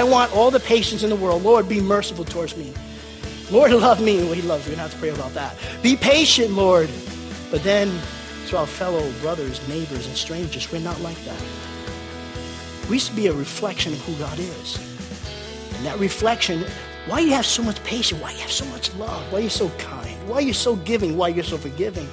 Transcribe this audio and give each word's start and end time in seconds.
I 0.00 0.02
want 0.02 0.34
all 0.34 0.50
the 0.50 0.60
patience 0.60 1.02
in 1.02 1.10
the 1.10 1.16
world. 1.16 1.42
Lord, 1.42 1.68
be 1.68 1.78
merciful 1.78 2.24
towards 2.24 2.56
me. 2.56 2.72
Lord, 3.50 3.70
love 3.88 4.00
me. 4.00 4.16
Well, 4.22 4.32
he 4.32 4.40
loves 4.40 4.64
me. 4.64 4.70
We 4.70 4.76
don't 4.76 4.84
have 4.84 4.94
to 4.94 4.98
pray 4.98 5.10
about 5.10 5.34
that. 5.34 5.54
Be 5.82 5.94
patient, 5.94 6.52
Lord. 6.52 6.88
But 7.50 7.62
then 7.64 7.92
to 8.46 8.56
our 8.56 8.66
fellow 8.66 9.12
brothers, 9.20 9.60
neighbors, 9.68 10.06
and 10.06 10.16
strangers, 10.16 10.72
we're 10.72 10.80
not 10.80 10.98
like 11.02 11.22
that. 11.24 11.42
We 12.88 12.98
should 12.98 13.14
be 13.14 13.26
a 13.26 13.34
reflection 13.34 13.92
of 13.92 14.00
who 14.06 14.14
God 14.14 14.38
is. 14.38 14.78
And 15.76 15.84
that 15.84 15.98
reflection, 15.98 16.64
why 17.06 17.20
you 17.20 17.32
have 17.32 17.44
so 17.44 17.62
much 17.62 17.84
patience, 17.84 18.22
why 18.22 18.30
you 18.30 18.38
have 18.38 18.50
so 18.50 18.64
much 18.66 18.94
love, 18.94 19.30
why 19.30 19.40
you're 19.40 19.50
so 19.50 19.68
kind, 19.76 20.16
why 20.26 20.40
you're 20.40 20.54
so 20.54 20.76
giving, 20.76 21.18
why 21.18 21.28
you're 21.28 21.44
so 21.44 21.58
forgiving. 21.58 22.08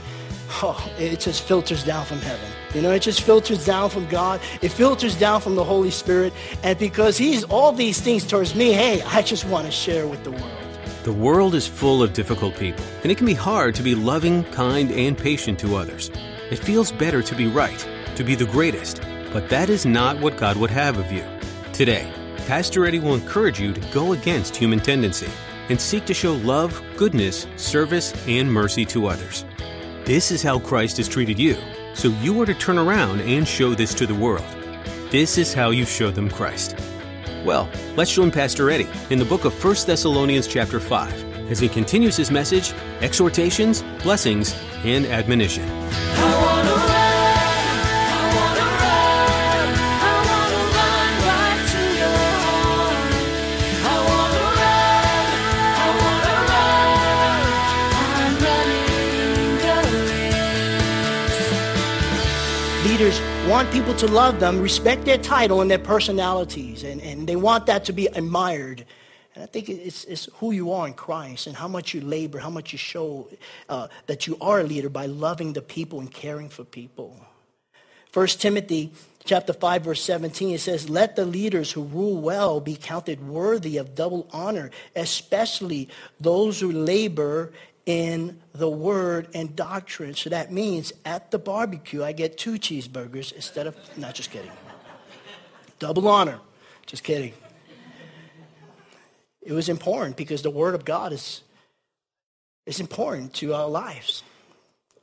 Oh, 0.50 0.92
it 0.98 1.20
just 1.20 1.44
filters 1.44 1.84
down 1.84 2.06
from 2.06 2.20
heaven. 2.20 2.50
You 2.74 2.82
know, 2.82 2.92
it 2.92 3.02
just 3.02 3.22
filters 3.22 3.66
down 3.66 3.90
from 3.90 4.08
God. 4.08 4.42
It 4.62 4.70
filters 4.70 5.16
down 5.16 5.42
from 5.42 5.56
the 5.56 5.64
Holy 5.64 5.92
Spirit. 5.92 6.34
And 6.64 6.78
because 6.80 7.18
He's 7.18 7.44
all 7.46 7.72
these 7.72 8.00
things 8.00 8.26
towards 8.26 8.56
me, 8.56 8.72
hey, 8.72 9.02
I 9.04 9.22
just 9.22 9.46
want 9.46 9.66
to 9.66 9.72
share 9.72 10.08
with 10.08 10.24
the 10.24 10.32
world. 10.32 10.52
The 11.04 11.14
world 11.14 11.56
is 11.56 11.66
full 11.66 12.04
of 12.04 12.12
difficult 12.14 12.58
people, 12.58 12.84
and 13.02 13.12
it 13.12 13.18
can 13.18 13.26
be 13.26 13.34
hard 13.34 13.76
to 13.76 13.84
be 13.84 13.96
loving, 13.96 14.44
kind, 14.46 14.92
and 14.92 15.18
patient 15.18 15.58
to 15.60 15.78
others. 15.78 16.12
It 16.52 16.60
feels 16.60 16.92
better 16.92 17.22
to 17.22 17.36
be 17.36 17.48
right, 17.48 17.88
to 18.16 18.24
be 18.26 18.36
the 18.36 18.46
greatest, 18.46 19.02
but 19.32 19.48
that 19.48 19.70
is 19.70 19.86
not 19.86 20.20
what 20.20 20.36
God 20.36 20.58
would 20.58 20.72
have 20.72 20.98
of 20.98 21.10
you. 21.12 21.24
Today, 21.72 22.12
Pastor 22.46 22.86
Eddie 22.86 23.00
will 23.00 23.16
encourage 23.16 23.60
you 23.60 23.74
to 23.74 23.94
go 23.94 24.14
against 24.14 24.56
human 24.56 24.80
tendency 24.80 25.30
and 25.70 25.80
seek 25.80 26.06
to 26.06 26.14
show 26.14 26.34
love, 26.34 26.82
goodness, 26.98 27.48
service, 27.56 28.14
and 28.28 28.52
mercy 28.52 28.86
to 28.86 29.08
others. 29.08 29.46
This 30.08 30.32
is 30.32 30.42
how 30.42 30.60
Christ 30.60 30.96
has 30.96 31.10
treated 31.10 31.38
you, 31.38 31.58
so 31.94 32.08
you 32.22 32.42
are 32.42 32.46
to 32.46 32.54
turn 32.54 32.78
around 32.78 33.20
and 33.20 33.46
show 33.46 33.74
this 33.74 33.94
to 33.96 34.08
the 34.08 34.16
world. 34.16 34.46
This 35.12 35.38
is 35.38 35.54
how 35.54 35.72
you 35.72 35.84
show 35.84 36.12
them 36.12 36.30
Christ. 36.30 36.78
Well, 37.44 37.70
let's 37.98 38.14
join 38.14 38.32
Pastor 38.32 38.70
Eddie 38.70 38.88
in 39.10 39.20
the 39.20 39.26
book 39.26 39.44
of 39.44 39.54
1 39.62 39.76
Thessalonians 39.86 40.48
chapter 40.48 40.80
5 40.80 41.52
as 41.52 41.60
he 41.60 41.68
continues 41.68 42.16
his 42.16 42.32
message, 42.32 42.72
exhortations, 43.02 43.84
blessings, 44.02 44.56
and 44.86 45.06
admonition. 45.08 45.68
Want 63.48 63.72
people 63.72 63.96
to 63.96 64.08
love 64.08 64.42
them, 64.42 64.62
respect 64.62 65.06
their 65.06 65.18
title 65.18 65.62
and 65.62 65.72
their 65.72 65.80
personalities, 65.80 66.84
and, 66.84 67.02
and 67.02 67.28
they 67.30 67.38
want 67.38 67.66
that 67.68 67.86
to 67.86 67.94
be 67.94 68.08
admired. 68.08 68.86
And 69.36 69.44
I 69.44 69.48
think 69.48 69.70
it's, 69.70 70.04
it's 70.04 70.28
who 70.36 70.52
you 70.52 70.74
are 70.74 70.86
in 70.86 70.94
Christ 70.94 71.48
and 71.48 71.56
how 71.56 71.70
much 71.70 71.94
you 71.94 72.02
labor, 72.02 72.40
how 72.40 72.50
much 72.50 72.74
you 72.74 72.78
show 72.78 73.30
uh, 73.70 73.88
that 74.08 74.28
you 74.28 74.38
are 74.42 74.60
a 74.60 74.64
leader 74.64 74.90
by 74.90 75.06
loving 75.06 75.54
the 75.54 75.62
people 75.62 76.02
and 76.02 76.12
caring 76.12 76.50
for 76.50 76.66
people. 76.66 77.16
First 78.12 78.42
Timothy 78.42 78.92
chapter 79.24 79.52
5 79.52 79.84
verse 79.84 80.02
17 80.04 80.56
it 80.56 80.62
says 80.62 80.90
let 80.90 81.18
the 81.18 81.26
leaders 81.26 81.70
who 81.74 81.84
rule 81.84 82.16
well 82.22 82.62
be 82.62 82.78
counted 82.78 83.28
worthy 83.28 83.76
of 83.76 83.94
double 83.94 84.26
honor 84.32 84.72
especially 84.96 85.90
those 86.18 86.62
who 86.62 86.72
labor 86.72 87.52
in 87.88 88.38
the 88.54 88.70
word 88.70 89.30
and 89.34 89.56
doctrine. 89.56 90.14
So 90.14 90.30
that 90.30 90.52
means 90.52 90.92
at 91.06 91.32
the 91.32 91.40
barbecue, 91.40 92.04
I 92.04 92.12
get 92.12 92.38
two 92.38 92.56
cheeseburgers 92.56 93.32
instead 93.32 93.66
of, 93.66 93.76
not 93.98 94.14
just 94.14 94.30
kidding. 94.30 94.52
Double 95.80 96.08
honor. 96.08 96.40
Just 96.86 97.04
kidding. 97.04 97.34
It 99.42 99.54
was 99.54 99.70
important 99.70 100.18
because 100.18 100.42
the 100.42 100.50
word 100.50 100.76
of 100.76 100.84
God 100.84 101.14
is, 101.14 101.42
is 102.66 102.82
important 102.82 103.34
to 103.36 103.54
our 103.54 103.70
lives. 103.70 104.22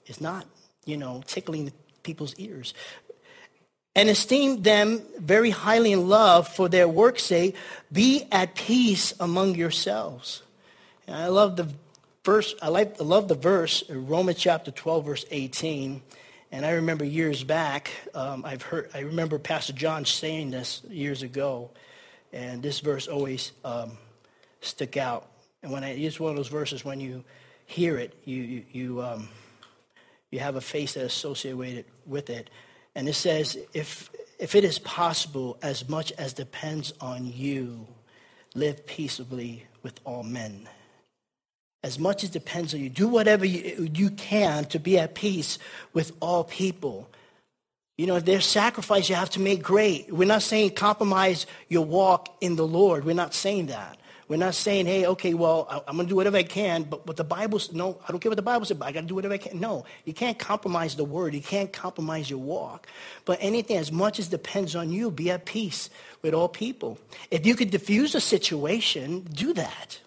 It's 0.04 0.20
not, 0.20 0.46
you 0.84 0.98
know, 0.98 1.22
tickling 1.26 1.72
people's 2.02 2.34
ears. 2.36 2.74
And 3.96 4.10
esteem 4.10 4.60
them 4.60 5.00
very 5.18 5.50
highly 5.50 5.92
in 5.92 6.08
love 6.08 6.48
for 6.48 6.68
their 6.68 6.88
work's 6.88 7.22
sake. 7.22 7.56
Be 7.90 8.26
at 8.30 8.54
peace 8.54 9.14
among 9.20 9.54
yourselves. 9.54 10.42
And 11.06 11.16
I 11.16 11.28
love 11.28 11.56
the 11.56 11.72
verse, 12.24 12.54
I, 12.60 12.68
like, 12.68 13.00
I 13.00 13.04
love 13.04 13.28
the 13.28 13.34
verse, 13.34 13.84
Romans 13.88 14.38
chapter 14.38 14.70
12, 14.70 15.04
verse 15.04 15.24
18. 15.30 16.02
And 16.50 16.64
I 16.64 16.72
remember 16.72 17.04
years 17.04 17.44
back, 17.44 17.90
um, 18.14 18.44
I've 18.44 18.62
heard, 18.62 18.90
I 18.94 19.00
remember 19.00 19.38
Pastor 19.38 19.72
John 19.72 20.04
saying 20.04 20.50
this 20.50 20.82
years 20.88 21.22
ago. 21.22 21.70
And 22.32 22.62
this 22.62 22.80
verse 22.80 23.06
always 23.06 23.52
um, 23.64 23.98
stuck 24.60 24.96
out. 24.96 25.28
And 25.62 25.70
when 25.70 25.84
I, 25.84 25.90
it's 25.90 26.18
one 26.18 26.30
of 26.30 26.36
those 26.36 26.48
verses 26.48 26.84
when 26.84 27.00
you 27.00 27.24
hear 27.66 27.98
it, 27.98 28.14
you, 28.24 28.42
you, 28.42 28.64
you, 28.72 29.02
um, 29.02 29.28
you 30.30 30.40
have 30.40 30.56
a 30.56 30.60
face 30.60 30.94
that's 30.94 31.14
associated 31.14 31.84
with 32.06 32.30
it. 32.30 32.50
And 32.94 33.08
it 33.08 33.14
says, 33.14 33.58
if, 33.72 34.10
if 34.38 34.54
it 34.54 34.64
is 34.64 34.78
possible, 34.78 35.58
as 35.62 35.88
much 35.88 36.12
as 36.12 36.32
depends 36.32 36.92
on 37.00 37.26
you, 37.26 37.86
live 38.54 38.86
peaceably 38.86 39.66
with 39.82 40.00
all 40.04 40.22
men 40.22 40.68
as 41.84 41.98
much 41.98 42.24
as 42.24 42.30
depends 42.30 42.72
on 42.72 42.80
you. 42.80 42.88
Do 42.88 43.06
whatever 43.06 43.44
you, 43.44 43.90
you 43.92 44.08
can 44.08 44.64
to 44.66 44.78
be 44.80 44.98
at 44.98 45.14
peace 45.14 45.58
with 45.92 46.12
all 46.18 46.42
people. 46.42 47.10
You 47.98 48.06
know, 48.06 48.18
there's 48.20 48.46
sacrifice 48.46 49.10
you 49.10 49.14
have 49.16 49.28
to 49.30 49.40
make 49.40 49.62
great. 49.62 50.10
We're 50.10 50.26
not 50.26 50.42
saying 50.42 50.70
compromise 50.70 51.46
your 51.68 51.84
walk 51.84 52.34
in 52.40 52.56
the 52.56 52.66
Lord. 52.66 53.04
We're 53.04 53.14
not 53.14 53.34
saying 53.34 53.66
that. 53.66 53.98
We're 54.28 54.38
not 54.38 54.54
saying, 54.54 54.86
hey, 54.86 55.04
okay, 55.04 55.34
well, 55.34 55.84
I'm 55.86 55.96
going 55.96 56.06
to 56.06 56.10
do 56.10 56.16
whatever 56.16 56.38
I 56.38 56.42
can, 56.44 56.84
but 56.84 57.06
what 57.06 57.18
the 57.18 57.24
Bible, 57.24 57.60
no, 57.74 58.00
I 58.08 58.10
don't 58.10 58.18
care 58.18 58.30
what 58.30 58.36
the 58.36 58.42
Bible 58.42 58.64
says, 58.64 58.78
but 58.78 58.88
I 58.88 58.92
got 58.92 59.02
to 59.02 59.06
do 59.06 59.14
whatever 59.14 59.34
I 59.34 59.38
can. 59.38 59.60
No, 59.60 59.84
you 60.06 60.14
can't 60.14 60.38
compromise 60.38 60.96
the 60.96 61.04
word. 61.04 61.34
You 61.34 61.42
can't 61.42 61.70
compromise 61.70 62.30
your 62.30 62.38
walk. 62.38 62.86
But 63.26 63.36
anything, 63.42 63.76
as 63.76 63.92
much 63.92 64.18
as 64.18 64.28
depends 64.28 64.74
on 64.74 64.90
you, 64.90 65.10
be 65.10 65.30
at 65.30 65.44
peace 65.44 65.90
with 66.22 66.32
all 66.32 66.48
people. 66.48 66.98
If 67.30 67.44
you 67.44 67.54
could 67.54 67.70
diffuse 67.70 68.14
a 68.14 68.22
situation, 68.22 69.28
do 69.30 69.52
that. 69.52 69.98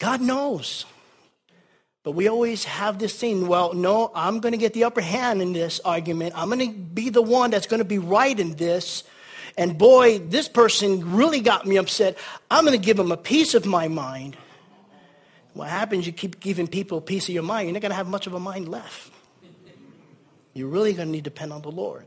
God 0.00 0.20
knows. 0.20 0.86
But 2.02 2.12
we 2.12 2.28
always 2.28 2.64
have 2.64 2.98
this 2.98 3.14
thing, 3.14 3.46
well, 3.46 3.74
no, 3.74 4.10
I'm 4.14 4.40
going 4.40 4.52
to 4.52 4.58
get 4.58 4.72
the 4.72 4.84
upper 4.84 5.02
hand 5.02 5.42
in 5.42 5.52
this 5.52 5.80
argument. 5.84 6.32
I'm 6.34 6.48
going 6.48 6.66
to 6.66 6.74
be 6.74 7.10
the 7.10 7.22
one 7.22 7.50
that's 7.50 7.66
going 7.66 7.78
to 7.78 7.84
be 7.84 7.98
right 7.98 8.38
in 8.40 8.56
this. 8.56 9.04
And 9.58 9.76
boy, 9.76 10.18
this 10.18 10.48
person 10.48 11.12
really 11.12 11.40
got 11.40 11.66
me 11.66 11.76
upset. 11.76 12.16
I'm 12.50 12.64
going 12.64 12.78
to 12.78 12.84
give 12.84 12.96
them 12.96 13.12
a 13.12 13.18
piece 13.18 13.54
of 13.54 13.66
my 13.66 13.88
mind. 13.88 14.36
What 15.52 15.68
happens, 15.68 16.06
you 16.06 16.12
keep 16.12 16.40
giving 16.40 16.66
people 16.66 16.98
a 16.98 17.02
piece 17.02 17.28
of 17.28 17.34
your 17.34 17.42
mind, 17.42 17.66
you're 17.66 17.74
not 17.74 17.82
going 17.82 17.90
to 17.90 17.96
have 17.96 18.08
much 18.08 18.26
of 18.26 18.32
a 18.32 18.40
mind 18.40 18.68
left. 18.68 19.12
You're 20.54 20.68
really 20.68 20.94
going 20.94 21.08
to 21.08 21.12
need 21.12 21.24
to 21.24 21.30
depend 21.30 21.52
on 21.52 21.60
the 21.60 21.70
Lord. 21.70 22.06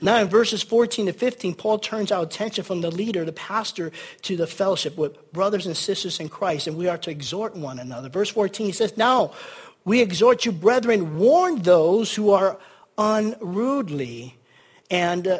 Now, 0.00 0.20
in 0.20 0.28
verses 0.28 0.62
14 0.62 1.06
to 1.06 1.12
15, 1.12 1.54
Paul 1.54 1.78
turns 1.78 2.10
our 2.10 2.24
attention 2.24 2.64
from 2.64 2.80
the 2.80 2.90
leader, 2.90 3.24
the 3.24 3.32
pastor, 3.32 3.92
to 4.22 4.36
the 4.36 4.46
fellowship 4.46 4.96
with 4.96 5.32
brothers 5.32 5.66
and 5.66 5.76
sisters 5.76 6.18
in 6.18 6.28
Christ, 6.28 6.66
and 6.66 6.76
we 6.76 6.88
are 6.88 6.98
to 6.98 7.10
exhort 7.10 7.54
one 7.54 7.78
another. 7.78 8.08
Verse 8.08 8.30
14 8.30 8.66
he 8.66 8.72
says, 8.72 8.96
Now 8.96 9.32
we 9.84 10.00
exhort 10.00 10.44
you, 10.44 10.52
brethren, 10.52 11.18
warn 11.18 11.62
those 11.62 12.14
who 12.14 12.30
are 12.30 12.58
unruly. 12.98 14.36
And 14.90 15.26
uh, 15.28 15.38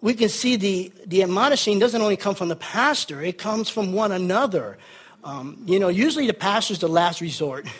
we 0.00 0.14
can 0.14 0.28
see 0.28 0.56
the, 0.56 0.92
the 1.06 1.22
admonishing 1.22 1.78
doesn't 1.78 2.00
only 2.00 2.16
come 2.16 2.34
from 2.34 2.48
the 2.48 2.56
pastor, 2.56 3.20
it 3.22 3.38
comes 3.38 3.68
from 3.68 3.92
one 3.92 4.12
another. 4.12 4.78
Um, 5.22 5.62
you 5.66 5.78
know, 5.78 5.88
usually 5.88 6.26
the 6.26 6.32
pastor 6.34 6.72
is 6.72 6.78
the 6.78 6.88
last 6.88 7.20
resort. 7.20 7.66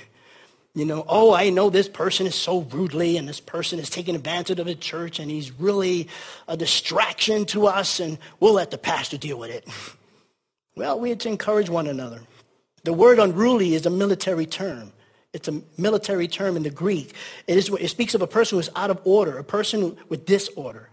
You 0.74 0.84
know, 0.84 1.04
oh, 1.08 1.34
I 1.34 1.50
know 1.50 1.68
this 1.68 1.88
person 1.88 2.26
is 2.26 2.36
so 2.36 2.60
rudely 2.60 3.16
and 3.16 3.28
this 3.28 3.40
person 3.40 3.80
is 3.80 3.90
taking 3.90 4.14
advantage 4.14 4.60
of 4.60 4.66
the 4.66 4.76
church 4.76 5.18
and 5.18 5.30
he's 5.30 5.50
really 5.52 6.08
a 6.46 6.56
distraction 6.56 7.44
to 7.46 7.66
us 7.66 7.98
and 7.98 8.18
we'll 8.38 8.54
let 8.54 8.70
the 8.70 8.78
pastor 8.78 9.18
deal 9.18 9.38
with 9.38 9.50
it. 9.50 9.68
Well, 10.76 10.98
we 10.98 11.10
have 11.10 11.18
to 11.18 11.28
encourage 11.28 11.68
one 11.68 11.88
another. 11.88 12.20
The 12.84 12.92
word 12.92 13.18
unruly 13.18 13.74
is 13.74 13.84
a 13.84 13.90
military 13.90 14.46
term. 14.46 14.92
It's 15.32 15.48
a 15.48 15.60
military 15.76 16.26
term 16.26 16.56
in 16.56 16.62
the 16.62 16.70
Greek. 16.70 17.12
It, 17.46 17.58
is, 17.58 17.68
it 17.68 17.88
speaks 17.88 18.14
of 18.14 18.22
a 18.22 18.26
person 18.26 18.56
who 18.56 18.60
is 18.60 18.70
out 18.74 18.88
of 18.88 19.00
order, 19.04 19.36
a 19.36 19.44
person 19.44 19.96
with 20.08 20.24
disorder. 20.24 20.88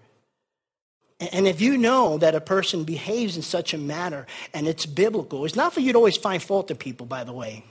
And 1.20 1.48
if 1.48 1.62
you 1.62 1.78
know 1.78 2.18
that 2.20 2.36
a 2.36 2.42
person 2.42 2.84
behaves 2.84 3.38
in 3.38 3.42
such 3.42 3.74
a 3.74 3.78
manner 3.78 4.28
and 4.54 4.68
it's 4.68 4.86
biblical, 4.86 5.46
it's 5.46 5.56
not 5.56 5.74
for 5.74 5.80
you 5.80 5.92
to 5.94 5.98
always 5.98 6.18
find 6.18 6.42
fault 6.42 6.70
in 6.70 6.78
people, 6.78 7.06
by 7.06 7.24
the 7.24 7.34
way. 7.34 7.64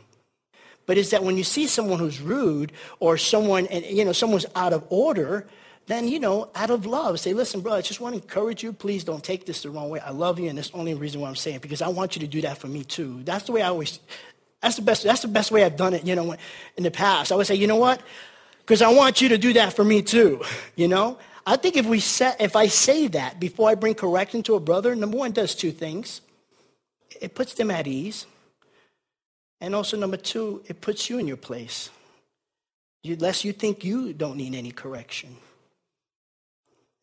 But 0.86 0.98
it's 0.98 1.10
that 1.10 1.22
when 1.22 1.36
you 1.36 1.44
see 1.44 1.66
someone 1.66 1.98
who's 1.98 2.20
rude 2.20 2.72
or 3.00 3.18
someone, 3.18 3.68
you 3.70 4.04
know, 4.04 4.12
someone's 4.12 4.46
out 4.54 4.72
of 4.72 4.84
order, 4.88 5.46
then, 5.86 6.08
you 6.08 6.18
know, 6.18 6.50
out 6.54 6.70
of 6.70 6.84
love, 6.86 7.20
say, 7.20 7.32
listen, 7.32 7.60
bro, 7.60 7.74
I 7.74 7.80
just 7.80 8.00
want 8.00 8.14
to 8.14 8.20
encourage 8.20 8.62
you. 8.62 8.72
Please 8.72 9.04
don't 9.04 9.22
take 9.22 9.46
this 9.46 9.62
the 9.62 9.70
wrong 9.70 9.88
way. 9.88 10.00
I 10.00 10.10
love 10.10 10.40
you, 10.40 10.48
and 10.48 10.58
that's 10.58 10.70
the 10.70 10.78
only 10.78 10.94
reason 10.94 11.20
why 11.20 11.28
I'm 11.28 11.36
saying 11.36 11.56
it, 11.56 11.62
because 11.62 11.82
I 11.82 11.88
want 11.88 12.16
you 12.16 12.20
to 12.20 12.26
do 12.26 12.40
that 12.42 12.58
for 12.58 12.66
me 12.66 12.82
too. 12.82 13.22
That's 13.24 13.44
the 13.44 13.52
way 13.52 13.62
I 13.62 13.68
always, 13.68 14.00
that's 14.60 14.76
the 14.76 14.82
best, 14.82 15.04
that's 15.04 15.22
the 15.22 15.28
best 15.28 15.52
way 15.52 15.62
I've 15.62 15.76
done 15.76 15.94
it, 15.94 16.04
you 16.04 16.16
know, 16.16 16.34
in 16.76 16.82
the 16.82 16.90
past. 16.90 17.30
I 17.30 17.36
would 17.36 17.46
say, 17.46 17.54
you 17.54 17.68
know 17.68 17.76
what? 17.76 18.00
Because 18.60 18.82
I 18.82 18.92
want 18.92 19.20
you 19.20 19.28
to 19.28 19.38
do 19.38 19.52
that 19.52 19.74
for 19.74 19.84
me 19.84 20.02
too, 20.02 20.42
you 20.76 20.88
know? 20.88 21.18
I 21.48 21.56
think 21.56 21.76
if 21.76 21.86
we 21.86 22.00
set, 22.00 22.40
if 22.40 22.56
I 22.56 22.66
say 22.66 23.06
that 23.08 23.38
before 23.38 23.70
I 23.70 23.76
bring 23.76 23.94
correction 23.94 24.42
to 24.44 24.56
a 24.56 24.60
brother, 24.60 24.96
number 24.96 25.16
one, 25.16 25.30
does 25.30 25.54
two 25.54 25.70
things. 25.70 26.20
It 27.20 27.36
puts 27.36 27.54
them 27.54 27.70
at 27.70 27.86
ease. 27.86 28.26
And 29.60 29.74
also, 29.74 29.96
number 29.96 30.16
two, 30.16 30.62
it 30.66 30.80
puts 30.80 31.08
you 31.08 31.18
in 31.18 31.26
your 31.26 31.36
place. 31.38 31.90
Lest 33.04 33.44
you 33.44 33.52
think 33.52 33.84
you 33.84 34.12
don't 34.12 34.36
need 34.36 34.54
any 34.54 34.72
correction. 34.72 35.36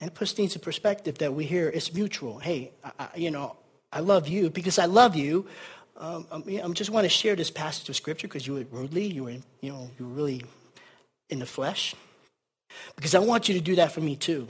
And 0.02 0.12
it 0.12 0.16
puts 0.16 0.34
things 0.34 0.54
in 0.54 0.62
perspective 0.62 1.18
that 1.20 1.34
we 1.34 1.46
hear 1.46 1.70
it's 1.70 1.94
mutual. 1.94 2.40
Hey, 2.40 2.72
I, 2.84 2.92
I, 3.00 3.08
you 3.16 3.32
know, 3.32 3.56
I 3.92 4.02
love 4.02 4.28
you 4.28 4.50
because 4.50 4.78
I 4.78 4.86
love 4.86 5.16
you. 5.16 5.48
Um, 5.96 6.28
I, 6.32 6.62
I 6.62 6.68
just 6.70 6.90
want 6.90 7.06
to 7.06 7.10
share 7.10 7.38
this 7.38 7.50
passage 7.50 7.88
of 7.88 7.96
scripture 7.96 8.28
because 8.28 8.46
you 8.46 8.56
were 8.56 8.66
rudely, 8.70 9.06
you 9.06 9.24
were, 9.24 9.32
you 9.62 9.72
know, 9.72 9.90
you 9.98 10.06
were 10.06 10.14
really 10.14 10.44
in 11.30 11.40
the 11.40 11.46
flesh. 11.46 11.96
Because 12.96 13.16
I 13.16 13.20
want 13.20 13.48
you 13.48 13.56
to 13.56 13.62
do 13.62 13.76
that 13.76 13.92
for 13.94 14.02
me 14.02 14.16
too. 14.16 14.48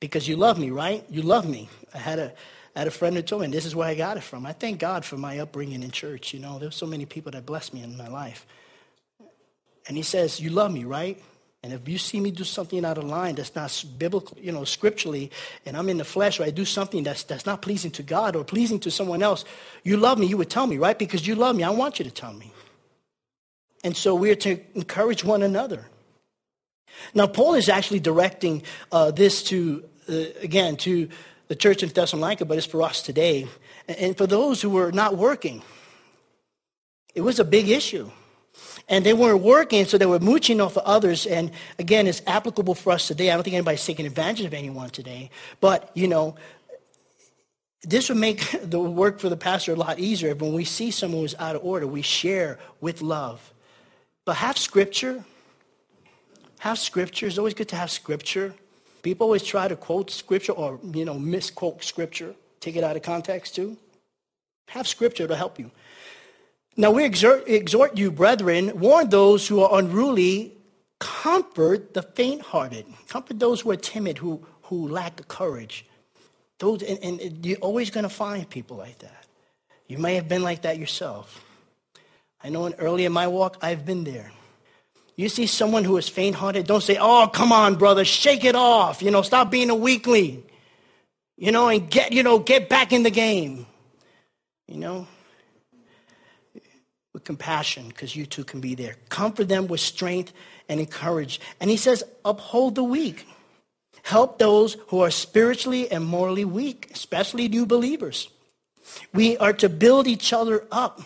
Because 0.00 0.28
you 0.28 0.36
love 0.36 0.58
me, 0.58 0.70
right? 0.70 1.04
You 1.08 1.22
love 1.22 1.48
me. 1.48 1.68
I 1.94 1.98
had 1.98 2.18
a, 2.18 2.32
I 2.76 2.80
had 2.80 2.88
a 2.88 2.92
friend 2.92 3.16
who 3.16 3.22
told 3.22 3.42
me, 3.42 3.46
and 3.46 3.54
this 3.54 3.66
is 3.66 3.74
where 3.74 3.88
I 3.88 3.94
got 3.94 4.16
it 4.16 4.22
from. 4.22 4.46
I 4.46 4.52
thank 4.52 4.78
God 4.78 5.04
for 5.04 5.16
my 5.16 5.38
upbringing 5.38 5.82
in 5.82 5.90
church. 5.90 6.32
You 6.32 6.40
know, 6.40 6.58
there's 6.58 6.76
so 6.76 6.86
many 6.86 7.06
people 7.06 7.32
that 7.32 7.46
blessed 7.46 7.74
me 7.74 7.82
in 7.82 7.96
my 7.96 8.08
life. 8.08 8.46
And 9.88 9.96
he 9.96 10.02
says, 10.02 10.38
You 10.40 10.50
love 10.50 10.72
me, 10.72 10.84
right? 10.84 11.20
And 11.62 11.72
if 11.72 11.88
you 11.88 11.98
see 11.98 12.20
me 12.20 12.30
do 12.30 12.44
something 12.44 12.84
out 12.84 12.98
of 12.98 13.04
line 13.04 13.34
that's 13.34 13.56
not 13.56 13.84
biblical, 13.98 14.38
you 14.40 14.52
know, 14.52 14.64
scripturally, 14.64 15.32
and 15.66 15.76
I'm 15.76 15.88
in 15.88 15.96
the 15.96 16.04
flesh, 16.04 16.38
or 16.38 16.44
I 16.44 16.50
do 16.50 16.64
something 16.64 17.02
that's, 17.02 17.24
that's 17.24 17.46
not 17.46 17.62
pleasing 17.62 17.90
to 17.92 18.02
God 18.04 18.36
or 18.36 18.44
pleasing 18.44 18.78
to 18.80 18.92
someone 18.92 19.22
else, 19.24 19.44
you 19.82 19.96
love 19.96 20.18
me, 20.18 20.26
you 20.26 20.36
would 20.36 20.50
tell 20.50 20.68
me, 20.68 20.78
right? 20.78 20.96
Because 20.96 21.26
you 21.26 21.34
love 21.34 21.56
me, 21.56 21.64
I 21.64 21.70
want 21.70 21.98
you 21.98 22.04
to 22.04 22.12
tell 22.12 22.32
me. 22.32 22.52
And 23.82 23.96
so 23.96 24.14
we're 24.14 24.36
to 24.36 24.60
encourage 24.74 25.24
one 25.24 25.42
another. 25.42 25.86
Now, 27.12 27.26
Paul 27.26 27.54
is 27.54 27.68
actually 27.68 28.00
directing 28.00 28.62
uh, 28.92 29.10
this 29.10 29.42
to, 29.44 29.84
uh, 30.08 30.14
again, 30.40 30.76
to 30.78 31.08
the 31.48 31.56
church 31.56 31.82
in 31.82 31.88
Thessalonica, 31.88 32.44
but 32.44 32.58
it's 32.58 32.66
for 32.66 32.82
us 32.82 33.02
today. 33.02 33.48
And 33.88 34.16
for 34.16 34.26
those 34.26 34.62
who 34.62 34.70
were 34.70 34.92
not 34.92 35.16
working, 35.16 35.62
it 37.14 37.22
was 37.22 37.40
a 37.40 37.44
big 37.44 37.68
issue. 37.68 38.10
And 38.88 39.04
they 39.04 39.12
weren't 39.12 39.42
working, 39.42 39.84
so 39.84 39.98
they 39.98 40.06
were 40.06 40.18
mooching 40.18 40.60
off 40.60 40.76
of 40.76 40.84
others. 40.84 41.26
And 41.26 41.50
again, 41.78 42.06
it's 42.06 42.22
applicable 42.26 42.74
for 42.74 42.92
us 42.92 43.06
today. 43.06 43.30
I 43.30 43.34
don't 43.34 43.42
think 43.42 43.54
anybody's 43.54 43.84
taking 43.84 44.06
advantage 44.06 44.44
of 44.44 44.54
anyone 44.54 44.90
today. 44.90 45.30
But, 45.60 45.90
you 45.94 46.08
know, 46.08 46.36
this 47.82 48.08
would 48.08 48.18
make 48.18 48.56
the 48.62 48.80
work 48.80 49.20
for 49.20 49.28
the 49.28 49.36
pastor 49.36 49.72
a 49.72 49.76
lot 49.76 49.98
easier. 49.98 50.30
If 50.30 50.40
when 50.40 50.52
we 50.52 50.64
see 50.64 50.90
someone 50.90 51.22
who's 51.22 51.34
out 51.38 51.56
of 51.56 51.64
order, 51.64 51.86
we 51.86 52.02
share 52.02 52.58
with 52.80 53.02
love. 53.02 53.52
But 54.24 54.36
have 54.36 54.58
scripture. 54.58 55.24
Have 56.60 56.78
scripture. 56.78 57.26
It's 57.26 57.38
always 57.38 57.54
good 57.54 57.68
to 57.68 57.76
have 57.76 57.90
scripture. 57.90 58.54
People 59.02 59.26
always 59.26 59.42
try 59.42 59.68
to 59.68 59.76
quote 59.76 60.10
scripture 60.10 60.52
or, 60.52 60.78
you 60.92 61.04
know, 61.04 61.18
misquote 61.18 61.84
scripture, 61.84 62.34
take 62.60 62.76
it 62.76 62.84
out 62.84 62.96
of 62.96 63.02
context 63.02 63.54
too. 63.54 63.76
Have 64.68 64.86
scripture 64.86 65.26
to 65.26 65.36
help 65.36 65.58
you. 65.58 65.70
Now 66.76 66.90
we 66.90 67.04
exhort, 67.04 67.48
exhort 67.48 67.96
you, 67.96 68.10
brethren, 68.10 68.78
warn 68.78 69.08
those 69.08 69.48
who 69.48 69.60
are 69.62 69.78
unruly, 69.78 70.56
comfort 70.98 71.94
the 71.94 72.02
faint-hearted, 72.02 72.86
comfort 73.08 73.38
those 73.38 73.62
who 73.62 73.70
are 73.70 73.76
timid, 73.76 74.18
who, 74.18 74.46
who 74.62 74.88
lack 74.88 75.26
courage. 75.28 75.86
Those, 76.58 76.82
and, 76.82 77.20
and 77.20 77.46
you're 77.46 77.58
always 77.58 77.90
going 77.90 78.02
to 78.02 78.10
find 78.10 78.48
people 78.48 78.76
like 78.76 78.98
that. 78.98 79.26
You 79.86 79.98
may 79.98 80.16
have 80.16 80.28
been 80.28 80.42
like 80.42 80.62
that 80.62 80.78
yourself. 80.78 81.44
I 82.42 82.50
know 82.50 82.66
in 82.66 82.74
early 82.74 83.04
in 83.04 83.12
my 83.12 83.26
walk, 83.26 83.58
I've 83.62 83.86
been 83.86 84.04
there. 84.04 84.30
You 85.18 85.28
see 85.28 85.46
someone 85.48 85.82
who 85.82 85.96
is 85.96 86.08
faint-hearted, 86.08 86.64
don't 86.64 86.80
say, 86.80 86.96
oh, 86.96 87.26
come 87.26 87.50
on, 87.50 87.74
brother, 87.74 88.04
shake 88.04 88.44
it 88.44 88.54
off. 88.54 89.02
You 89.02 89.10
know, 89.10 89.22
stop 89.22 89.50
being 89.50 89.68
a 89.68 89.74
weakling. 89.74 90.44
You 91.36 91.50
know, 91.50 91.66
and 91.68 91.90
get, 91.90 92.12
you 92.12 92.22
know, 92.22 92.38
get 92.38 92.68
back 92.68 92.92
in 92.92 93.02
the 93.02 93.10
game. 93.10 93.66
You 94.68 94.76
know, 94.76 95.08
with 97.12 97.24
compassion 97.24 97.88
because 97.88 98.14
you 98.14 98.26
too 98.26 98.44
can 98.44 98.60
be 98.60 98.76
there. 98.76 98.94
Comfort 99.08 99.48
them 99.48 99.66
with 99.66 99.80
strength 99.80 100.32
and 100.68 100.78
encourage. 100.78 101.40
And 101.58 101.68
he 101.68 101.76
says, 101.76 102.04
uphold 102.24 102.76
the 102.76 102.84
weak. 102.84 103.26
Help 104.04 104.38
those 104.38 104.76
who 104.86 105.00
are 105.00 105.10
spiritually 105.10 105.90
and 105.90 106.06
morally 106.06 106.44
weak, 106.44 106.90
especially 106.94 107.48
new 107.48 107.66
believers. 107.66 108.30
We 109.12 109.36
are 109.38 109.52
to 109.54 109.68
build 109.68 110.06
each 110.06 110.32
other 110.32 110.64
up. 110.70 111.02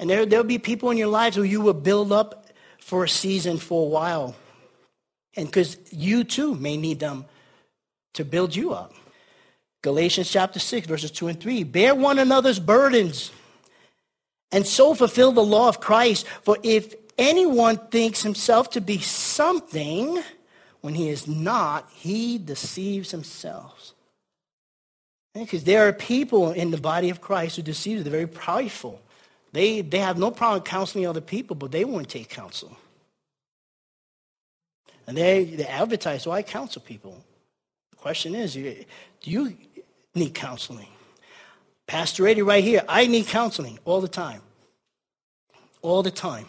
And 0.00 0.10
there, 0.10 0.26
there'll 0.26 0.44
be 0.44 0.58
people 0.58 0.90
in 0.90 0.96
your 0.96 1.06
lives 1.06 1.36
who 1.36 1.44
you 1.44 1.60
will 1.60 1.72
build 1.72 2.10
up 2.10 2.43
for 2.84 3.02
a 3.02 3.08
season, 3.08 3.56
for 3.56 3.86
a 3.86 3.88
while. 3.88 4.36
And 5.36 5.46
because 5.46 5.78
you 5.90 6.22
too 6.22 6.54
may 6.54 6.76
need 6.76 7.00
them 7.00 7.24
to 8.12 8.26
build 8.26 8.54
you 8.54 8.74
up. 8.74 8.92
Galatians 9.80 10.30
chapter 10.30 10.58
6, 10.58 10.86
verses 10.86 11.10
2 11.10 11.28
and 11.28 11.40
3. 11.40 11.64
Bear 11.64 11.94
one 11.94 12.18
another's 12.18 12.60
burdens 12.60 13.32
and 14.52 14.66
so 14.66 14.94
fulfill 14.94 15.32
the 15.32 15.42
law 15.42 15.68
of 15.68 15.80
Christ. 15.80 16.26
For 16.42 16.58
if 16.62 16.94
anyone 17.16 17.78
thinks 17.90 18.22
himself 18.22 18.68
to 18.70 18.82
be 18.82 18.98
something 18.98 20.22
when 20.82 20.94
he 20.94 21.08
is 21.08 21.26
not, 21.26 21.88
he 21.90 22.36
deceives 22.36 23.10
himself. 23.10 23.94
Because 25.32 25.64
there 25.64 25.88
are 25.88 25.92
people 25.94 26.52
in 26.52 26.70
the 26.70 26.76
body 26.76 27.08
of 27.08 27.22
Christ 27.22 27.56
who 27.56 27.62
deceive. 27.62 28.04
They're 28.04 28.10
very 28.10 28.26
prideful. 28.26 29.00
They, 29.54 29.82
they 29.82 29.98
have 29.98 30.18
no 30.18 30.32
problem 30.32 30.64
counseling 30.64 31.06
other 31.06 31.20
people, 31.20 31.54
but 31.54 31.70
they 31.70 31.84
won't 31.84 32.08
take 32.08 32.28
counsel. 32.28 32.76
And 35.06 35.16
they, 35.16 35.44
they 35.44 35.64
advertise, 35.64 36.24
so 36.24 36.32
I 36.32 36.42
counsel 36.42 36.82
people. 36.82 37.22
The 37.90 37.96
question 37.96 38.34
is, 38.34 38.54
do 38.54 38.74
you 39.22 39.56
need 40.12 40.34
counseling? 40.34 40.88
Pastor 41.86 42.26
Eddie 42.26 42.42
right 42.42 42.64
here, 42.64 42.82
I 42.88 43.06
need 43.06 43.28
counseling 43.28 43.78
all 43.84 44.00
the 44.00 44.08
time. 44.08 44.40
All 45.82 46.02
the 46.02 46.10
time. 46.10 46.46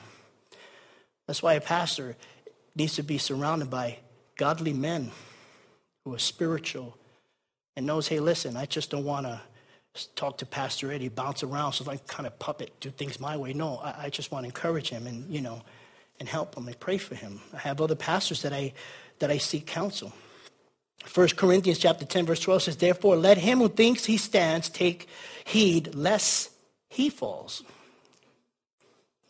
That's 1.28 1.44
why 1.44 1.54
a 1.54 1.62
pastor 1.62 2.16
needs 2.76 2.96
to 2.96 3.04
be 3.04 3.20
surrounded 3.20 3.70
by 3.70 4.00
godly 4.36 4.74
men 4.74 5.12
who 6.04 6.16
are 6.16 6.20
spiritual 6.20 6.98
and 7.76 7.86
knows, 7.86 8.08
hey, 8.08 8.20
listen, 8.20 8.58
I 8.58 8.66
just 8.66 8.90
don't 8.90 9.06
want 9.06 9.28
to 9.28 9.42
talk 10.16 10.38
to 10.40 10.46
Pastor 10.46 10.92
Eddie, 10.92 11.10
bounce 11.10 11.44
around 11.44 11.74
so 11.74 11.90
I 11.90 11.98
kind 12.08 12.28
of 12.28 12.38
puppet, 12.40 12.72
do 12.80 12.90
things 12.90 13.20
my 13.20 13.38
way. 13.38 13.54
No, 13.54 13.78
I, 13.78 14.06
I 14.06 14.10
just 14.10 14.32
want 14.32 14.44
to 14.44 14.48
encourage 14.48 14.90
him 14.90 15.08
and, 15.08 15.30
you 15.30 15.42
know, 15.42 15.62
and 16.20 16.28
help 16.28 16.56
him 16.56 16.68
and 16.68 16.80
pray 16.80 16.98
for 16.98 17.16
him. 17.16 17.42
I 17.54 17.60
have 17.60 17.82
other 17.82 17.96
pastors 17.96 18.42
that 18.44 18.54
I, 18.54 18.74
that 19.20 19.32
I 19.32 19.38
seek 19.38 19.66
counsel. 19.66 20.14
1 21.14 21.28
Corinthians 21.30 21.78
chapter 21.78 22.06
10, 22.06 22.26
verse 22.26 22.40
12 22.40 22.64
says, 22.64 22.78
Therefore, 22.78 23.16
let 23.16 23.38
him 23.38 23.60
who 23.60 23.70
thinks 23.70 24.06
he 24.06 24.18
stands 24.18 24.70
take 24.70 25.08
heed 25.46 25.94
lest 25.94 26.52
he 26.90 27.10
falls. 27.10 27.64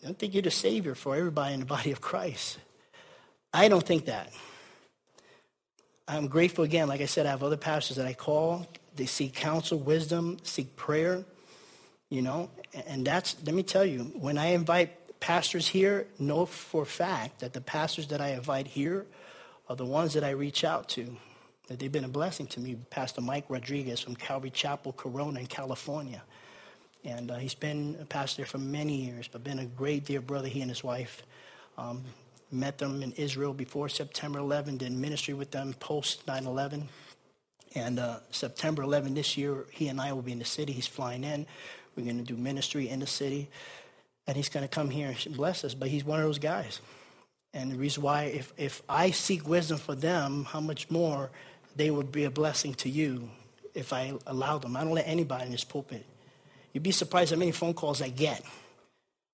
I 0.01 0.05
don't 0.05 0.17
think 0.17 0.33
you're 0.33 0.43
the 0.43 0.51
Savior 0.51 0.95
for 0.95 1.15
everybody 1.15 1.53
in 1.53 1.59
the 1.61 1.65
body 1.65 1.91
of 1.91 1.99
Christ. 1.99 2.59
I 3.53 3.67
don't 3.67 3.85
think 3.85 4.05
that. 4.05 4.31
I'm 6.07 6.27
grateful 6.27 6.63
again. 6.63 6.87
Like 6.87 7.01
I 7.01 7.05
said, 7.05 7.25
I 7.25 7.31
have 7.31 7.43
other 7.43 7.57
pastors 7.57 7.97
that 7.97 8.05
I 8.05 8.13
call. 8.13 8.67
They 8.95 9.05
seek 9.05 9.33
counsel, 9.33 9.77
wisdom, 9.77 10.37
seek 10.43 10.75
prayer, 10.75 11.23
you 12.09 12.21
know. 12.21 12.49
And 12.87 13.05
that's, 13.05 13.35
let 13.45 13.55
me 13.55 13.63
tell 13.63 13.85
you, 13.85 14.03
when 14.19 14.37
I 14.37 14.47
invite 14.47 15.19
pastors 15.19 15.67
here, 15.67 16.07
know 16.19 16.45
for 16.45 16.85
fact 16.85 17.39
that 17.39 17.53
the 17.53 17.61
pastors 17.61 18.07
that 18.07 18.21
I 18.21 18.29
invite 18.29 18.67
here 18.67 19.05
are 19.69 19.75
the 19.75 19.85
ones 19.85 20.13
that 20.13 20.23
I 20.23 20.31
reach 20.31 20.63
out 20.63 20.89
to 20.89 21.15
that 21.67 21.79
they've 21.79 21.91
been 21.91 22.03
a 22.03 22.09
blessing 22.09 22.47
to 22.47 22.59
me. 22.59 22.77
Pastor 22.89 23.21
Mike 23.21 23.45
Rodriguez 23.49 23.99
from 23.99 24.15
Calvary 24.15 24.51
Chapel, 24.51 24.93
Corona 24.93 25.39
in 25.39 25.47
California. 25.47 26.21
And 27.03 27.31
uh, 27.31 27.35
he's 27.37 27.55
been 27.55 27.97
a 28.01 28.05
pastor 28.05 28.45
for 28.45 28.57
many 28.57 28.95
years, 28.95 29.27
but 29.27 29.43
been 29.43 29.59
a 29.59 29.65
great 29.65 30.05
dear 30.05 30.21
brother, 30.21 30.47
he 30.47 30.61
and 30.61 30.69
his 30.69 30.83
wife. 30.83 31.23
Um, 31.77 32.03
met 32.51 32.77
them 32.77 33.01
in 33.03 33.11
Israel 33.13 33.53
before 33.53 33.89
September 33.89 34.39
11, 34.39 34.77
did 34.77 34.91
ministry 34.91 35.33
with 35.33 35.51
them 35.51 35.73
post 35.79 36.25
9-11. 36.25 36.83
And 37.75 37.99
uh, 37.99 38.19
September 38.31 38.81
11 38.83 39.13
this 39.13 39.37
year, 39.37 39.65
he 39.71 39.89
and 39.89 39.99
I 39.99 40.13
will 40.13 40.21
be 40.21 40.31
in 40.31 40.39
the 40.39 40.45
city. 40.45 40.71
He's 40.71 40.87
flying 40.87 41.23
in. 41.23 41.45
We're 41.95 42.05
going 42.05 42.17
to 42.17 42.23
do 42.23 42.35
ministry 42.35 42.89
in 42.89 42.99
the 43.01 43.07
city. 43.07 43.49
And 44.27 44.35
he's 44.35 44.49
going 44.49 44.63
to 44.63 44.69
come 44.73 44.89
here 44.89 45.13
and 45.25 45.35
bless 45.35 45.63
us. 45.63 45.73
But 45.73 45.89
he's 45.89 46.03
one 46.03 46.19
of 46.19 46.25
those 46.25 46.39
guys. 46.39 46.79
And 47.53 47.71
the 47.71 47.75
reason 47.75 48.01
why, 48.01 48.23
if, 48.23 48.53
if 48.57 48.81
I 48.89 49.11
seek 49.11 49.47
wisdom 49.47 49.77
for 49.77 49.95
them, 49.95 50.45
how 50.45 50.59
much 50.59 50.89
more 50.89 51.29
they 51.75 51.91
would 51.91 52.11
be 52.11 52.23
a 52.23 52.31
blessing 52.31 52.73
to 52.75 52.89
you 52.89 53.29
if 53.73 53.91
I 53.93 54.13
allow 54.25 54.57
them. 54.57 54.75
I 54.77 54.83
don't 54.83 54.93
let 54.93 55.07
anybody 55.07 55.45
in 55.45 55.51
this 55.51 55.63
pulpit. 55.63 56.05
You'd 56.73 56.83
be 56.83 56.91
surprised 56.91 57.31
how 57.31 57.37
many 57.37 57.51
phone 57.51 57.73
calls 57.73 58.01
I 58.01 58.09
get, 58.09 58.41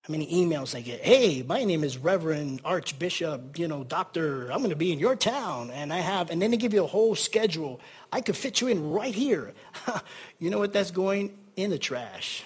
how 0.04 0.12
many 0.12 0.26
emails 0.28 0.76
I 0.76 0.82
get. 0.82 1.02
Hey, 1.02 1.44
my 1.44 1.64
name 1.64 1.84
is 1.84 2.00
Reverend 2.00 2.62
Archbishop, 2.66 3.60
you 3.60 3.68
know, 3.68 3.84
Doctor. 3.84 4.52
I'm 4.52 4.58
going 4.58 4.72
to 4.72 4.76
be 4.76 4.92
in 4.92 4.98
your 4.98 5.16
town, 5.16 5.70
and 5.70 5.94
I 5.94 6.00
have, 6.00 6.32
and 6.32 6.42
then 6.42 6.50
they 6.50 6.58
give 6.58 6.74
you 6.74 6.84
a 6.84 6.88
whole 6.88 7.14
schedule. 7.14 7.80
I 8.12 8.22
could 8.22 8.36
fit 8.36 8.62
you 8.62 8.68
in 8.70 8.90
right 8.92 9.14
here. 9.14 9.54
you 10.40 10.50
know 10.50 10.58
what? 10.58 10.74
That's 10.74 10.90
going 10.90 11.38
in 11.56 11.70
the 11.70 11.78
trash. 11.78 12.44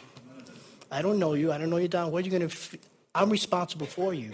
I 0.91 1.01
don't 1.01 1.17
know 1.17 1.33
you. 1.33 1.53
I 1.53 1.57
don't 1.57 1.69
know 1.69 1.77
you 1.77 1.87
down. 1.87 2.11
What 2.11 2.23
are 2.23 2.25
you 2.25 2.31
going 2.31 2.49
to? 2.49 2.53
F- 2.53 2.75
I'm 3.13 3.29
responsible 3.29 3.87
for 3.87 4.13
you. 4.13 4.31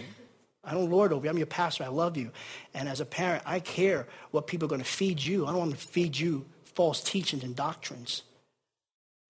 I 0.64 0.74
don't 0.74 0.90
lord 0.90 1.12
over 1.12 1.24
you. 1.24 1.30
I'm 1.30 1.38
your 1.38 1.46
pastor. 1.46 1.84
I 1.84 1.88
love 1.88 2.16
you. 2.16 2.32
And 2.74 2.88
as 2.88 3.00
a 3.00 3.04
parent, 3.04 3.44
I 3.46 3.60
care 3.60 4.08
what 4.32 4.48
people 4.48 4.66
are 4.66 4.68
going 4.68 4.80
to 4.80 4.86
feed 4.86 5.22
you. 5.22 5.46
I 5.46 5.50
don't 5.50 5.58
want 5.60 5.70
to 5.70 5.76
feed 5.76 6.18
you 6.18 6.44
false 6.64 7.00
teachings 7.00 7.44
and 7.44 7.54
doctrines. 7.54 8.22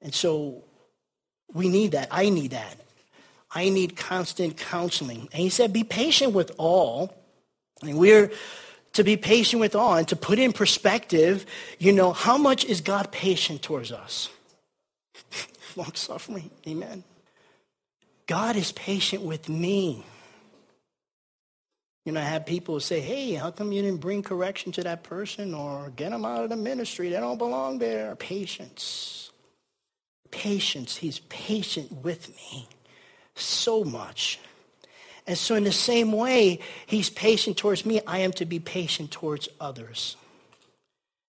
And 0.00 0.14
so 0.14 0.64
we 1.52 1.68
need 1.68 1.92
that. 1.92 2.08
I 2.10 2.30
need 2.30 2.52
that. 2.52 2.78
I 3.54 3.68
need 3.68 3.96
constant 3.96 4.56
counseling. 4.56 5.28
And 5.32 5.42
he 5.42 5.50
said, 5.50 5.72
be 5.72 5.84
patient 5.84 6.32
with 6.32 6.52
all. 6.58 7.14
And 7.82 7.98
we're 7.98 8.30
to 8.94 9.04
be 9.04 9.16
patient 9.16 9.60
with 9.60 9.74
all 9.74 9.94
and 9.94 10.08
to 10.08 10.16
put 10.16 10.38
in 10.38 10.52
perspective, 10.52 11.46
you 11.78 11.92
know, 11.92 12.12
how 12.12 12.36
much 12.36 12.64
is 12.64 12.80
God 12.80 13.10
patient 13.12 13.62
towards 13.62 13.92
us? 13.92 14.28
Long 15.76 15.94
suffering. 15.94 16.50
Amen. 16.66 17.04
God 18.26 18.56
is 18.56 18.72
patient 18.72 19.22
with 19.22 19.48
me. 19.48 20.04
You 22.04 22.12
know, 22.12 22.20
I 22.20 22.24
have 22.24 22.46
people 22.46 22.80
say, 22.80 23.00
hey, 23.00 23.34
how 23.34 23.50
come 23.50 23.70
you 23.72 23.80
didn't 23.82 24.00
bring 24.00 24.22
correction 24.22 24.72
to 24.72 24.82
that 24.82 25.04
person 25.04 25.54
or 25.54 25.92
get 25.94 26.10
them 26.10 26.24
out 26.24 26.42
of 26.42 26.50
the 26.50 26.56
ministry? 26.56 27.10
They 27.10 27.20
don't 27.20 27.38
belong 27.38 27.78
there. 27.78 28.16
Patience. 28.16 29.30
Patience. 30.30 30.96
He's 30.96 31.20
patient 31.20 31.92
with 31.92 32.28
me 32.36 32.68
so 33.34 33.84
much. 33.84 34.38
And 35.26 35.38
so 35.38 35.54
in 35.54 35.64
the 35.64 35.72
same 35.72 36.12
way, 36.12 36.58
he's 36.86 37.10
patient 37.10 37.56
towards 37.56 37.86
me, 37.86 38.00
I 38.06 38.18
am 38.18 38.32
to 38.32 38.44
be 38.44 38.58
patient 38.58 39.10
towards 39.10 39.48
others. 39.60 40.16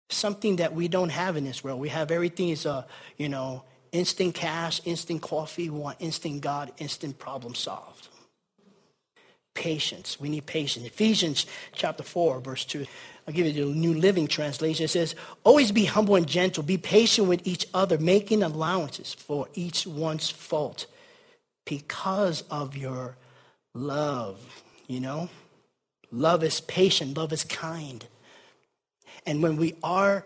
Something 0.10 0.58
that 0.58 0.74
we 0.74 0.88
don't 0.88 1.10
have 1.10 1.38
in 1.38 1.44
this 1.44 1.64
world. 1.64 1.80
We 1.80 1.90
have 1.90 2.12
everything 2.12 2.50
is, 2.50 2.66
a, 2.66 2.86
you 3.18 3.30
know, 3.30 3.64
instant 3.92 4.36
cash, 4.36 4.82
instant 4.86 5.22
coffee. 5.22 5.70
We 5.70 5.80
want 5.80 5.98
instant 6.00 6.42
God, 6.42 6.72
instant 6.78 7.20
problem 7.20 7.56
solved 7.56 8.10
patience. 9.54 10.20
We 10.20 10.30
need 10.30 10.46
patience. 10.46 10.86
Ephesians 10.86 11.46
chapter 11.74 12.04
4, 12.04 12.40
verse 12.40 12.66
2. 12.66 12.86
I'll 13.28 13.34
give 13.34 13.46
you 13.46 13.54
the 13.54 13.74
New 13.74 13.94
Living 13.94 14.28
Translation. 14.28 14.86
It 14.86 14.90
says, 14.90 15.16
Always 15.44 15.72
be 15.72 15.86
humble 15.86 16.16
and 16.16 16.28
gentle. 16.28 16.64
Be 16.64 16.78
patient 16.78 17.28
with 17.28 17.46
each 17.48 17.68
other, 17.74 17.98
making 17.98 18.44
allowances 18.44 19.14
for 19.14 19.48
each 19.54 19.88
one's 19.88 20.30
fault 20.30 20.88
because 21.66 22.42
of 22.50 22.76
your 22.76 23.18
love. 23.74 24.40
You 24.88 25.00
know? 25.00 25.30
Love 26.12 26.44
is 26.44 26.62
patient. 26.62 27.18
Love 27.18 27.34
is 27.34 27.44
kind. 27.44 28.06
And 29.26 29.42
when 29.42 29.58
we 29.58 29.76
are 29.84 30.26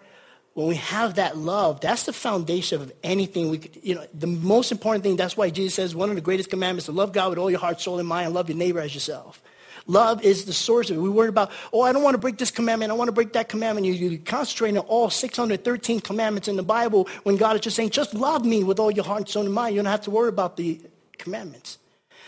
when 0.57 0.65
we 0.65 0.75
have 0.77 1.15
that 1.15 1.37
love, 1.37 1.81
that's 1.81 2.07
the 2.07 2.13
foundation 2.13 2.81
of 2.81 2.91
anything 3.03 3.51
we 3.51 3.59
could, 3.59 3.77
you 3.83 3.93
know, 3.93 4.03
the 4.11 4.25
most 4.25 4.71
important 4.71 5.03
thing, 5.03 5.15
that's 5.15 5.37
why 5.37 5.51
Jesus 5.51 5.75
says 5.75 5.95
one 5.95 6.09
of 6.09 6.15
the 6.15 6.21
greatest 6.21 6.49
commandments 6.49 6.87
to 6.87 6.91
love 6.91 7.13
God 7.13 7.29
with 7.29 7.37
all 7.37 7.51
your 7.51 7.59
heart, 7.59 7.79
soul, 7.79 7.99
and 7.99 8.07
mind, 8.07 8.25
and 8.25 8.33
love 8.33 8.49
your 8.49 8.57
neighbor 8.57 8.79
as 8.79 8.91
yourself. 8.91 9.43
Love 9.85 10.23
is 10.23 10.45
the 10.45 10.53
source 10.53 10.89
of 10.89 10.97
it. 10.97 10.99
We 10.99 11.09
worry 11.09 11.29
about, 11.29 11.51
oh, 11.71 11.81
I 11.81 11.93
don't 11.93 12.01
want 12.01 12.15
to 12.15 12.17
break 12.17 12.39
this 12.39 12.49
commandment. 12.49 12.91
I 12.91 12.95
want 12.95 13.07
to 13.07 13.11
break 13.11 13.33
that 13.33 13.49
commandment. 13.49 13.85
You, 13.85 13.93
you 13.93 14.17
concentrate 14.17 14.71
on 14.71 14.79
all 14.79 15.11
613 15.11 15.99
commandments 15.99 16.47
in 16.47 16.55
the 16.55 16.63
Bible 16.63 17.07
when 17.21 17.37
God 17.37 17.55
is 17.55 17.61
just 17.61 17.75
saying, 17.75 17.91
just 17.91 18.15
love 18.15 18.43
me 18.43 18.63
with 18.63 18.79
all 18.79 18.89
your 18.89 19.05
heart, 19.05 19.29
soul, 19.29 19.45
and 19.45 19.53
mind. 19.53 19.75
You 19.75 19.83
don't 19.83 19.91
have 19.91 20.01
to 20.01 20.11
worry 20.11 20.29
about 20.29 20.57
the 20.57 20.81
commandments. 21.17 21.77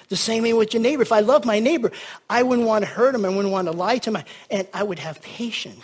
The 0.10 0.18
same 0.18 0.44
way 0.44 0.54
with 0.54 0.74
your 0.74 0.82
neighbor. 0.82 1.04
If 1.04 1.12
I 1.12 1.20
love 1.20 1.46
my 1.46 1.60
neighbor, 1.60 1.92
I 2.30 2.44
wouldn't 2.44 2.68
want 2.68 2.84
to 2.84 2.90
hurt 2.90 3.14
him. 3.14 3.26
I 3.26 3.30
wouldn't 3.30 3.52
want 3.52 3.68
to 3.68 3.72
lie 3.72 4.00
to 4.00 4.10
him. 4.10 4.24
And 4.50 4.68
I 4.74 4.84
would 4.84 5.00
have 5.00 5.22
patience 5.22 5.84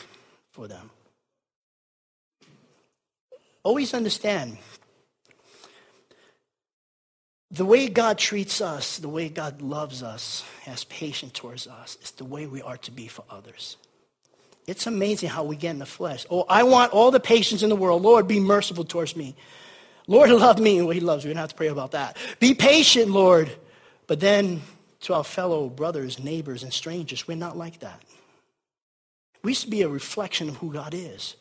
for 0.52 0.68
them. 0.68 0.90
Always 3.64 3.94
understand 3.94 4.58
the 7.52 7.66
way 7.66 7.88
God 7.88 8.18
treats 8.18 8.62
us, 8.62 8.98
the 8.98 9.10
way 9.10 9.30
God 9.30 9.62
loves 9.62 10.04
us, 10.04 10.44
has 10.64 10.84
patience 10.84 11.32
towards 11.34 11.68
us, 11.68 11.98
is 12.02 12.12
the 12.12 12.26
way 12.26 12.48
we 12.48 12.62
are 12.62 12.78
to 12.78 12.92
be 12.92 13.08
for 13.08 13.24
others. 13.30 13.78
It's 14.68 14.88
amazing 14.88 15.30
how 15.30 15.44
we 15.44 15.56
get 15.56 15.72
in 15.72 15.80
the 15.80 15.86
flesh. 15.86 16.26
Oh, 16.30 16.46
I 16.50 16.64
want 16.64 16.92
all 16.92 17.12
the 17.12 17.20
patience 17.20 17.62
in 17.62 17.70
the 17.70 17.76
world. 17.76 18.02
Lord, 18.02 18.28
be 18.28 18.40
merciful 18.40 18.84
towards 18.84 19.16
me. 19.16 19.36
Lord, 20.08 20.30
love 20.30 20.60
me 20.60 20.82
way 20.82 20.96
he 20.96 21.02
loves 21.02 21.26
me. 21.26 21.30
We 21.30 21.34
don't 21.34 21.42
have 21.42 21.50
to 21.50 21.56
pray 21.56 21.68
about 21.68 21.92
that. 21.92 22.18
Be 22.40 22.54
patient, 22.54 23.10
Lord. 23.10 23.52
But 24.08 24.20
then 24.20 24.62
to 25.02 25.14
our 25.14 25.24
fellow 25.24 25.70
brothers, 25.70 26.20
neighbors, 26.20 26.64
and 26.64 26.72
strangers, 26.72 27.28
we're 27.28 27.38
not 27.38 27.58
like 27.58 27.80
that. 27.80 28.02
We 29.44 29.54
should 29.54 29.70
be 29.70 29.84
a 29.84 29.90
reflection 29.90 30.50
of 30.50 30.58
who 30.58 30.74
God 30.74 30.94
is. 30.94 31.36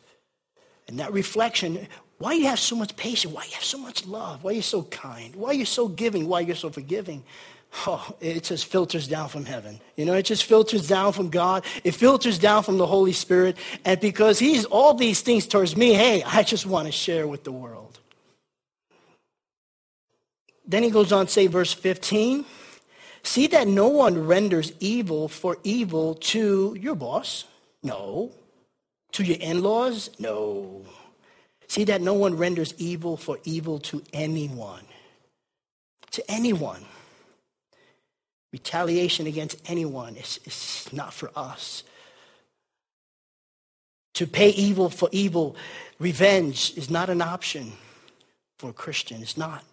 And 0.87 0.99
that 0.99 1.11
reflection, 1.13 1.87
why 2.17 2.33
you 2.33 2.45
have 2.45 2.59
so 2.59 2.75
much 2.75 2.95
patience? 2.95 3.33
Why 3.33 3.43
you 3.45 3.53
have 3.53 3.63
so 3.63 3.77
much 3.77 4.05
love? 4.05 4.43
Why 4.43 4.51
you're 4.51 4.61
so 4.61 4.83
kind? 4.83 5.35
Why 5.35 5.51
you're 5.53 5.65
so 5.65 5.87
giving? 5.87 6.27
Why 6.27 6.41
you're 6.41 6.55
so 6.55 6.69
forgiving? 6.69 7.23
Oh, 7.87 8.15
it 8.21 8.43
just 8.43 8.67
filters 8.67 9.07
down 9.07 9.27
from 9.29 9.45
heaven. 9.45 9.81
You 9.95 10.05
know, 10.05 10.13
it 10.13 10.23
just 10.23 10.45
filters 10.45 10.87
down 10.87 11.11
from 11.13 11.29
God. 11.29 11.65
It 11.83 11.91
filters 11.91 12.39
down 12.39 12.63
from 12.63 12.77
the 12.77 12.85
Holy 12.85 13.11
Spirit. 13.11 13.57
And 13.83 13.99
because 13.99 14.39
he's 14.39 14.65
all 14.65 14.93
these 14.93 15.21
things 15.21 15.45
towards 15.45 15.75
me, 15.75 15.93
hey, 15.93 16.23
I 16.23 16.43
just 16.43 16.65
want 16.65 16.85
to 16.85 16.91
share 16.91 17.27
with 17.27 17.43
the 17.43 17.51
world. 17.51 17.99
Then 20.67 20.83
he 20.83 20.89
goes 20.89 21.11
on 21.11 21.27
to 21.27 21.31
say, 21.31 21.47
verse 21.47 21.73
15, 21.73 22.45
see 23.23 23.47
that 23.47 23.67
no 23.67 23.87
one 23.87 24.25
renders 24.25 24.71
evil 24.79 25.27
for 25.27 25.57
evil 25.63 26.15
to 26.15 26.75
your 26.79 26.95
boss. 26.95 27.45
No. 27.83 28.31
To 29.13 29.23
your 29.23 29.37
in-laws? 29.39 30.09
No. 30.19 30.85
See 31.67 31.83
that 31.85 32.01
no 32.01 32.13
one 32.13 32.37
renders 32.37 32.73
evil 32.77 33.17
for 33.17 33.39
evil 33.43 33.79
to 33.79 34.03
anyone. 34.11 34.83
To 36.11 36.31
anyone. 36.31 36.85
Retaliation 38.51 39.27
against 39.27 39.61
anyone 39.69 40.15
is, 40.15 40.39
is 40.45 40.89
not 40.91 41.13
for 41.13 41.29
us. 41.35 41.83
To 44.15 44.25
pay 44.25 44.49
evil 44.49 44.89
for 44.89 45.09
evil, 45.11 45.57
revenge 45.99 46.73
is 46.77 46.89
not 46.89 47.09
an 47.09 47.21
option 47.21 47.73
for 48.57 48.69
a 48.69 48.73
Christian. 48.73 49.21
It's 49.21 49.35
not 49.35 49.63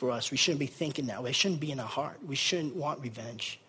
for 0.00 0.10
us. 0.10 0.30
We 0.30 0.38
shouldn't 0.38 0.60
be 0.60 0.66
thinking 0.66 1.06
that 1.08 1.22
way. 1.22 1.28
It 1.28 1.36
shouldn't 1.36 1.60
be 1.60 1.70
in 1.70 1.78
our 1.78 1.86
heart. 1.86 2.18
We 2.26 2.34
shouldn't 2.34 2.74
want 2.74 3.00
revenge. 3.00 3.60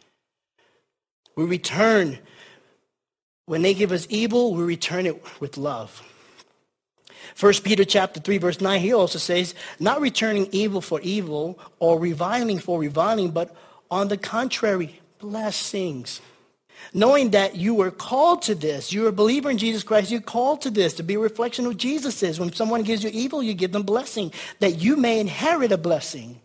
We 1.35 1.43
return, 1.43 2.19
when 3.47 3.61
they 3.63 3.73
give 3.73 3.91
us 3.91 4.07
evil, 4.09 4.55
we 4.55 4.63
return 4.63 5.05
it 5.05 5.21
with 5.41 5.57
love. 5.57 6.01
First 7.35 7.65
Peter 7.65 7.83
chapter 7.83 8.21
3 8.21 8.37
verse 8.37 8.61
9, 8.61 8.79
he 8.79 8.93
also 8.93 9.19
says, 9.19 9.53
not 9.77 9.99
returning 9.99 10.47
evil 10.53 10.79
for 10.79 11.01
evil 11.01 11.59
or 11.79 11.99
reviling 11.99 12.59
for 12.59 12.79
reviling, 12.79 13.31
but 13.31 13.53
on 13.91 14.07
the 14.07 14.17
contrary, 14.17 15.01
blessings. 15.19 16.21
Knowing 16.93 17.31
that 17.31 17.55
you 17.55 17.73
were 17.73 17.91
called 17.91 18.41
to 18.41 18.53
this, 18.53 18.91
you're 18.91 19.07
a 19.07 19.13
believer 19.13 19.49
in 19.49 19.57
Jesus 19.57 19.81
Christ, 19.81 20.11
you're 20.11 20.19
called 20.19 20.61
to 20.61 20.69
this, 20.69 20.93
to 20.95 21.03
be 21.03 21.13
a 21.13 21.19
reflection 21.19 21.65
of 21.65 21.77
Jesus 21.77 22.21
is. 22.21 22.39
When 22.39 22.51
someone 22.51 22.83
gives 22.83 23.03
you 23.03 23.09
evil, 23.13 23.41
you 23.41 23.53
give 23.53 23.71
them 23.71 23.83
blessing, 23.83 24.33
that 24.59 24.81
you 24.81 24.97
may 24.97 25.19
inherit 25.19 25.71
a 25.71 25.77
blessing. 25.77 26.41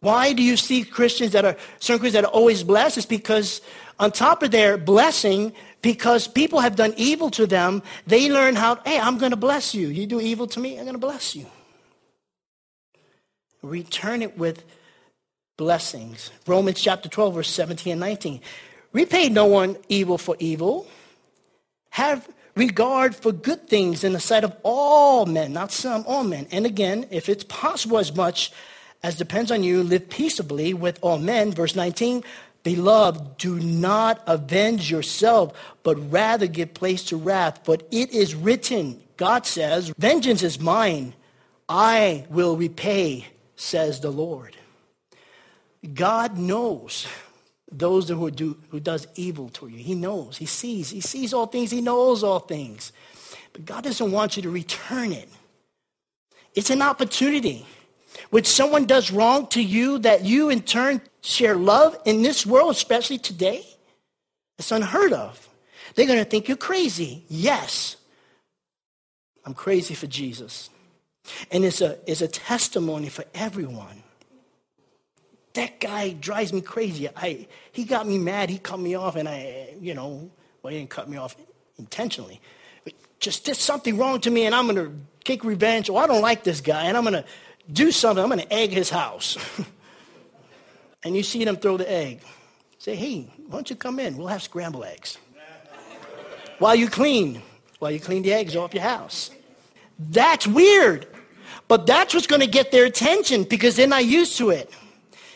Why 0.00 0.32
do 0.32 0.42
you 0.42 0.56
see 0.56 0.84
Christians 0.84 1.32
that 1.32 1.44
are, 1.44 1.56
certain 1.78 2.00
Christians 2.00 2.22
that 2.22 2.24
are 2.24 2.34
always 2.34 2.62
blessed? 2.62 2.98
It's 2.98 3.06
because 3.06 3.60
on 3.98 4.10
top 4.10 4.42
of 4.42 4.50
their 4.50 4.76
blessing, 4.76 5.52
because 5.80 6.26
people 6.26 6.60
have 6.60 6.76
done 6.76 6.94
evil 6.96 7.30
to 7.30 7.46
them, 7.46 7.82
they 8.06 8.30
learn 8.30 8.56
how, 8.56 8.76
hey, 8.84 8.98
I'm 8.98 9.18
going 9.18 9.30
to 9.30 9.36
bless 9.36 9.74
you. 9.74 9.88
You 9.88 10.06
do 10.06 10.20
evil 10.20 10.46
to 10.48 10.60
me, 10.60 10.76
I'm 10.76 10.84
going 10.84 10.94
to 10.94 10.98
bless 10.98 11.36
you. 11.36 11.46
Return 13.62 14.22
it 14.22 14.36
with 14.36 14.64
blessings. 15.56 16.30
Romans 16.46 16.80
chapter 16.80 17.08
12, 17.08 17.34
verse 17.34 17.50
17 17.50 17.92
and 17.92 18.00
19. 18.00 18.40
Repay 18.92 19.28
no 19.28 19.46
one 19.46 19.76
evil 19.88 20.18
for 20.18 20.36
evil. 20.38 20.86
Have 21.90 22.28
regard 22.54 23.14
for 23.14 23.32
good 23.32 23.68
things 23.68 24.04
in 24.04 24.12
the 24.12 24.20
sight 24.20 24.44
of 24.44 24.56
all 24.62 25.26
men, 25.26 25.52
not 25.52 25.72
some, 25.72 26.04
all 26.06 26.24
men. 26.24 26.46
And 26.50 26.66
again, 26.66 27.06
if 27.10 27.28
it's 27.28 27.44
possible 27.44 27.98
as 27.98 28.14
much 28.14 28.52
as 29.02 29.16
depends 29.16 29.50
on 29.50 29.62
you, 29.62 29.82
live 29.82 30.08
peaceably 30.08 30.74
with 30.74 30.98
all 31.02 31.18
men. 31.18 31.52
Verse 31.52 31.74
19. 31.74 32.22
Beloved, 32.62 33.38
do 33.38 33.58
not 33.58 34.22
avenge 34.26 34.88
yourself, 34.88 35.52
but 35.82 35.96
rather 36.12 36.46
give 36.46 36.74
place 36.74 37.02
to 37.04 37.16
wrath. 37.16 37.64
But 37.64 37.88
it 37.90 38.12
is 38.12 38.36
written, 38.36 39.02
God 39.16 39.46
says, 39.46 39.92
vengeance 39.98 40.44
is 40.44 40.60
mine. 40.60 41.14
I 41.68 42.24
will 42.30 42.56
repay, 42.56 43.26
says 43.56 44.00
the 44.00 44.12
Lord. 44.12 44.56
God 45.94 46.38
knows 46.38 47.06
those 47.70 48.08
who 48.08 48.30
do 48.30 48.58
who 48.70 48.80
does 48.80 49.06
evil 49.16 49.48
to 49.50 49.68
you. 49.68 49.78
He 49.78 49.94
knows. 49.94 50.36
He 50.36 50.46
sees. 50.46 50.90
He 50.90 51.00
sees 51.00 51.32
all 51.32 51.46
things. 51.46 51.70
He 51.70 51.80
knows 51.80 52.22
all 52.22 52.38
things. 52.38 52.92
But 53.52 53.64
God 53.64 53.84
doesn't 53.84 54.12
want 54.12 54.36
you 54.36 54.42
to 54.42 54.50
return 54.50 55.12
it. 55.12 55.28
It's 56.54 56.70
an 56.70 56.82
opportunity. 56.82 57.66
When 58.30 58.44
someone 58.44 58.84
does 58.84 59.10
wrong 59.10 59.46
to 59.48 59.62
you, 59.62 59.98
that 60.00 60.24
you 60.24 60.50
in 60.50 60.62
turn 60.62 61.00
share 61.22 61.56
love 61.56 61.96
in 62.04 62.22
this 62.22 62.44
world, 62.44 62.72
especially 62.72 63.18
today, 63.18 63.64
it's 64.58 64.70
unheard 64.70 65.12
of. 65.12 65.48
They're 65.94 66.06
going 66.06 66.18
to 66.18 66.24
think 66.24 66.48
you're 66.48 66.56
crazy. 66.56 67.24
Yes, 67.28 67.96
I'm 69.44 69.54
crazy 69.54 69.94
for 69.94 70.06
Jesus. 70.06 70.70
And 71.50 71.64
it's 71.64 71.80
a, 71.80 71.98
it's 72.06 72.20
a 72.20 72.28
testimony 72.28 73.08
for 73.08 73.24
everyone. 73.34 74.02
That 75.54 75.80
guy 75.80 76.10
drives 76.10 76.52
me 76.52 76.60
crazy. 76.60 77.08
I, 77.14 77.46
he 77.72 77.84
got 77.84 78.06
me 78.06 78.18
mad. 78.18 78.48
He 78.48 78.58
cut 78.58 78.78
me 78.78 78.94
off, 78.94 79.16
and 79.16 79.28
I, 79.28 79.74
you 79.80 79.94
know, 79.94 80.30
well, 80.62 80.72
he 80.72 80.78
didn't 80.78 80.90
cut 80.90 81.08
me 81.08 81.16
off 81.16 81.36
intentionally. 81.78 82.40
But 82.84 82.94
just 83.20 83.44
did 83.44 83.56
something 83.56 83.98
wrong 83.98 84.20
to 84.22 84.30
me, 84.30 84.46
and 84.46 84.54
I'm 84.54 84.66
going 84.66 84.76
to 84.76 84.92
take 85.24 85.44
revenge. 85.44 85.90
Oh, 85.90 85.96
I 85.96 86.06
don't 86.06 86.22
like 86.22 86.44
this 86.44 86.60
guy, 86.60 86.84
and 86.84 86.96
I'm 86.96 87.04
going 87.04 87.14
to 87.14 87.24
do 87.70 87.90
something. 87.90 88.22
I'm 88.22 88.30
going 88.30 88.40
to 88.40 88.52
egg 88.52 88.70
his 88.70 88.88
house. 88.88 89.36
and 91.04 91.14
you 91.14 91.22
see 91.22 91.44
them 91.44 91.56
throw 91.56 91.76
the 91.76 91.90
egg. 91.90 92.20
Say, 92.78 92.96
hey, 92.96 93.30
why 93.46 93.58
don't 93.58 93.68
you 93.68 93.76
come 93.76 93.98
in? 93.98 94.16
We'll 94.16 94.28
have 94.28 94.42
scrambled 94.42 94.84
eggs. 94.84 95.18
While 96.58 96.74
you 96.74 96.88
clean, 96.88 97.42
while 97.82 97.90
you 97.90 97.98
clean 97.98 98.22
the 98.22 98.32
eggs 98.32 98.54
off 98.54 98.72
your 98.74 98.84
house. 98.84 99.32
That's 99.98 100.46
weird. 100.46 101.08
But 101.66 101.84
that's 101.84 102.14
what's 102.14 102.28
going 102.28 102.40
to 102.40 102.46
get 102.46 102.70
their 102.70 102.84
attention 102.84 103.42
because 103.42 103.74
they're 103.74 103.88
not 103.88 104.04
used 104.04 104.38
to 104.38 104.50
it. 104.50 104.72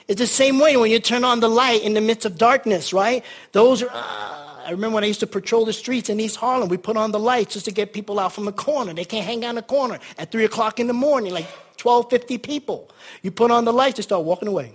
It's 0.09 0.21
the 0.21 0.27
same 0.27 0.61
way 0.61 0.77
when 0.77 0.91
you 0.91 1.01
turn 1.01 1.25
on 1.25 1.41
the 1.41 1.49
light 1.49 1.83
in 1.83 1.95
the 1.95 2.01
midst 2.01 2.25
of 2.25 2.39
darkness, 2.39 2.93
right? 2.93 3.25
Those 3.53 3.83
are, 3.83 3.91
uh, 3.91 4.47
I 4.65 4.71
remember 4.71 4.95
when 4.97 5.05
I 5.05 5.09
used 5.09 5.21
to 5.21 5.27
patrol 5.27 5.65
the 5.65 5.73
streets 5.73 6.09
in 6.09 6.21
East 6.21 6.37
Harlem, 6.37 6.69
we 6.69 6.77
put 6.77 6.97
on 6.97 7.11
the 7.11 7.19
lights 7.19 7.55
just 7.55 7.65
to 7.65 7.73
get 7.73 7.93
people 7.93 8.21
out 8.21 8.33
from 8.33 8.45
the 8.45 8.53
corner. 8.53 8.95
They 8.95 9.05
can't 9.05 9.25
hang 9.25 9.45
out 9.45 9.51
in 9.51 9.55
the 9.57 9.63
corner 9.63 9.99
at 10.17 10.31
3 10.31 10.45
o'clock 10.45 10.79
in 10.79 10.87
the 10.87 10.93
morning, 10.93 11.33
like 11.33 11.49
12, 11.77 12.09
50 12.09 12.39
people. 12.39 12.89
You 13.23 13.33
put 13.33 13.51
on 13.51 13.65
the 13.65 13.73
lights, 13.73 13.97
they 13.97 14.03
start 14.03 14.25
walking 14.25 14.49
away. 14.49 14.75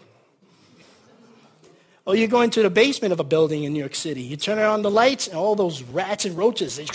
Or 2.06 2.16
you 2.16 2.28
go 2.28 2.42
into 2.42 2.62
the 2.62 2.70
basement 2.70 3.14
of 3.14 3.20
a 3.20 3.24
building 3.24 3.64
in 3.64 3.74
New 3.74 3.80
York 3.80 3.96
City. 3.96 4.22
You 4.22 4.36
turn 4.36 4.60
on 4.60 4.82
the 4.82 4.92
lights, 4.92 5.28
and 5.28 5.38
all 5.38 5.56
those 5.56 5.84
rats 5.84 6.26
and 6.26 6.38
roaches. 6.38 6.76
They 6.76 6.88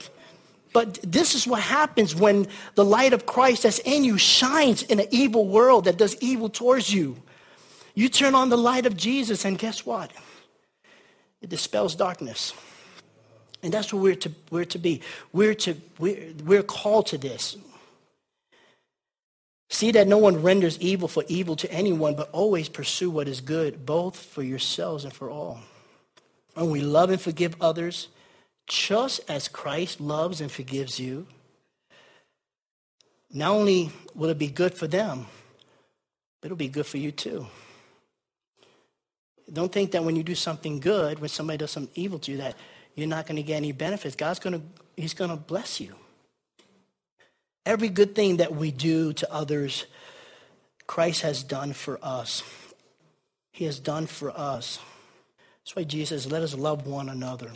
but 0.72 1.00
this 1.02 1.34
is 1.34 1.46
what 1.46 1.62
happens 1.62 2.14
when 2.14 2.46
the 2.74 2.84
light 2.84 3.12
of 3.12 3.26
Christ 3.26 3.64
that's 3.64 3.78
in 3.80 4.04
you 4.04 4.18
shines 4.18 4.82
in 4.82 5.00
an 5.00 5.06
evil 5.10 5.48
world 5.48 5.86
that 5.86 5.96
does 5.96 6.16
evil 6.20 6.48
towards 6.48 6.92
you. 6.92 7.16
You 7.94 8.08
turn 8.08 8.34
on 8.34 8.48
the 8.48 8.56
light 8.56 8.86
of 8.86 8.96
Jesus, 8.96 9.44
and 9.44 9.58
guess 9.58 9.84
what? 9.84 10.10
It 11.40 11.50
dispels 11.50 11.94
darkness. 11.94 12.54
And 13.62 13.72
that's 13.72 13.92
what 13.92 14.02
we're 14.02 14.16
to, 14.16 14.32
we're 14.50 14.64
to 14.66 14.78
be. 14.78 15.02
We're, 15.32 15.54
to, 15.54 15.76
we're, 15.98 16.32
we're 16.44 16.62
called 16.62 17.06
to 17.08 17.18
this. 17.18 17.56
See 19.70 19.92
that 19.92 20.08
no 20.08 20.18
one 20.18 20.42
renders 20.42 20.78
evil 20.80 21.08
for 21.08 21.24
evil 21.28 21.56
to 21.56 21.72
anyone, 21.72 22.14
but 22.14 22.28
always 22.32 22.68
pursue 22.68 23.10
what 23.10 23.28
is 23.28 23.40
good, 23.40 23.86
both 23.86 24.16
for 24.16 24.42
yourselves 24.42 25.04
and 25.04 25.12
for 25.12 25.30
all. 25.30 25.60
And 26.56 26.70
we 26.70 26.80
love 26.80 27.10
and 27.10 27.20
forgive 27.20 27.56
others, 27.60 28.08
just 28.66 29.20
as 29.28 29.48
Christ 29.48 30.00
loves 30.00 30.40
and 30.40 30.50
forgives 30.50 31.00
you. 31.00 31.26
Not 33.32 33.52
only 33.52 33.90
will 34.14 34.28
it 34.28 34.38
be 34.38 34.48
good 34.48 34.74
for 34.74 34.86
them, 34.86 35.26
but 36.40 36.48
it'll 36.48 36.56
be 36.56 36.68
good 36.68 36.86
for 36.86 36.98
you 36.98 37.10
too. 37.10 37.46
Don't 39.52 39.70
think 39.70 39.90
that 39.92 40.04
when 40.04 40.16
you 40.16 40.22
do 40.22 40.34
something 40.34 40.80
good, 40.80 41.18
when 41.18 41.28
somebody 41.28 41.58
does 41.58 41.70
something 41.70 41.92
evil 41.94 42.18
to 42.20 42.32
you, 42.32 42.38
that 42.38 42.56
you're 42.94 43.08
not 43.08 43.26
going 43.26 43.36
to 43.36 43.42
get 43.42 43.56
any 43.56 43.72
benefits. 43.72 44.16
God's 44.16 44.38
going 44.38 44.60
to, 44.60 44.62
he's 44.96 45.14
going 45.14 45.30
to 45.30 45.36
bless 45.36 45.80
you. 45.80 45.94
Every 47.64 47.88
good 47.88 48.14
thing 48.14 48.38
that 48.38 48.54
we 48.54 48.70
do 48.70 49.12
to 49.12 49.32
others, 49.32 49.86
Christ 50.86 51.22
has 51.22 51.42
done 51.42 51.72
for 51.74 51.98
us. 52.02 52.42
He 53.52 53.66
has 53.66 53.78
done 53.78 54.06
for 54.06 54.30
us. 54.30 54.78
That's 55.62 55.76
why 55.76 55.84
Jesus 55.84 56.26
let 56.26 56.42
us 56.42 56.54
love 56.54 56.86
one 56.86 57.08
another. 57.08 57.50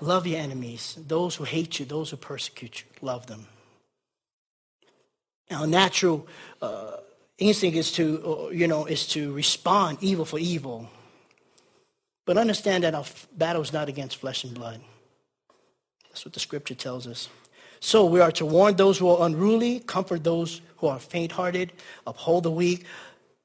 Love 0.00 0.26
your 0.26 0.40
enemies. 0.40 0.96
Those 1.06 1.36
who 1.36 1.44
hate 1.44 1.78
you, 1.78 1.84
those 1.86 2.10
who 2.10 2.16
persecute 2.16 2.80
you, 2.80 3.06
love 3.06 3.26
them. 3.26 3.46
Now, 5.50 5.64
natural 5.64 6.26
uh, 6.62 6.96
instinct 7.38 7.76
is 7.76 7.92
to, 7.92 8.48
uh, 8.48 8.50
you 8.50 8.68
know, 8.68 8.86
is 8.86 9.06
to 9.08 9.32
respond 9.32 9.98
evil 10.00 10.24
for 10.24 10.38
evil. 10.38 10.88
But 12.26 12.36
understand 12.36 12.84
that 12.84 12.94
our 12.94 13.04
battle 13.32 13.62
is 13.62 13.72
not 13.72 13.88
against 13.88 14.18
flesh 14.18 14.44
and 14.44 14.52
blood. 14.52 14.80
That's 16.08 16.24
what 16.24 16.34
the 16.34 16.40
scripture 16.40 16.74
tells 16.74 17.06
us. 17.06 17.28
So 17.80 18.04
we 18.04 18.20
are 18.20 18.32
to 18.32 18.44
warn 18.44 18.74
those 18.76 18.98
who 18.98 19.08
are 19.08 19.26
unruly, 19.26 19.80
comfort 19.80 20.24
those 20.24 20.60
who 20.78 20.88
are 20.88 20.98
faint-hearted, 20.98 21.72
uphold 22.06 22.42
the 22.42 22.50
weak, 22.50 22.84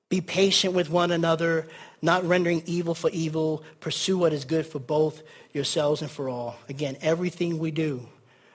be 0.09 0.19
patient 0.19 0.73
with 0.73 0.89
one 0.89 1.11
another, 1.11 1.67
not 2.01 2.23
rendering 2.23 2.63
evil 2.65 2.95
for 2.95 3.09
evil, 3.11 3.63
pursue 3.79 4.17
what 4.17 4.33
is 4.33 4.45
good 4.45 4.65
for 4.65 4.79
both 4.79 5.21
yourselves 5.53 6.01
and 6.01 6.09
for 6.09 6.27
all. 6.27 6.55
Again, 6.69 6.97
everything 7.01 7.59
we 7.59 7.71
do 7.71 8.07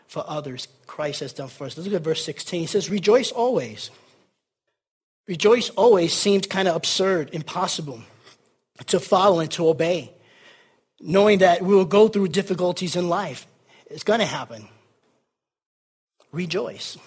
for 0.08 0.24
others, 0.26 0.66
Christ 0.86 1.20
has 1.20 1.32
done 1.32 1.48
for 1.48 1.66
us. 1.66 1.76
Let's 1.76 1.86
look 1.86 1.96
at 1.96 2.02
verse 2.02 2.24
16. 2.24 2.60
He 2.60 2.66
says, 2.66 2.90
rejoice 2.90 3.30
always. 3.30 3.90
Rejoice 5.28 5.70
always 5.70 6.12
seems 6.12 6.46
kind 6.46 6.68
of 6.68 6.74
absurd, 6.74 7.30
impossible 7.32 8.00
to 8.86 8.98
follow 8.98 9.40
and 9.40 9.50
to 9.52 9.68
obey 9.68 10.12
knowing 11.00 11.38
that 11.38 11.62
we 11.62 11.74
will 11.74 11.84
go 11.84 12.08
through 12.08 12.28
difficulties 12.28 12.96
in 12.96 13.08
life. 13.08 13.46
It's 13.86 14.04
going 14.04 14.20
to 14.20 14.26
happen. 14.26 14.68
Rejoice. 16.32 16.98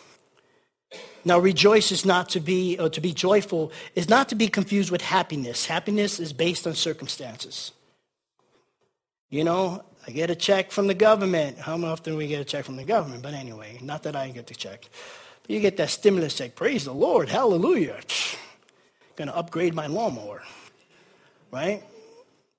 Now, 1.25 1.37
rejoice 1.39 1.91
is 1.91 2.05
not 2.05 2.29
to 2.29 2.39
be, 2.39 2.79
or 2.79 2.89
to 2.89 3.01
be 3.01 3.13
joyful, 3.13 3.71
is 3.95 4.09
not 4.09 4.29
to 4.29 4.35
be 4.35 4.47
confused 4.47 4.89
with 4.89 5.01
happiness. 5.01 5.65
Happiness 5.65 6.19
is 6.19 6.33
based 6.33 6.65
on 6.65 6.75
circumstances. 6.75 7.73
You 9.29 9.43
know, 9.43 9.83
I 10.07 10.11
get 10.11 10.31
a 10.31 10.35
check 10.35 10.71
from 10.71 10.87
the 10.87 10.93
government. 10.93 11.59
How 11.59 11.75
often 11.83 12.13
do 12.13 12.17
we 12.17 12.27
get 12.27 12.41
a 12.41 12.45
check 12.45 12.65
from 12.65 12.77
the 12.77 12.83
government? 12.83 13.21
But 13.21 13.33
anyway, 13.33 13.77
not 13.81 14.03
that 14.03 14.15
I 14.15 14.29
get 14.29 14.47
the 14.47 14.55
check. 14.55 14.87
But 15.41 15.51
you 15.51 15.59
get 15.59 15.77
that 15.77 15.89
stimulus 15.89 16.35
check. 16.35 16.55
Praise 16.55 16.85
the 16.85 16.93
Lord. 16.93 17.29
Hallelujah. 17.29 17.99
Going 19.15 19.27
to 19.27 19.35
upgrade 19.35 19.75
my 19.75 19.87
lawnmower. 19.87 20.41
Right? 21.51 21.83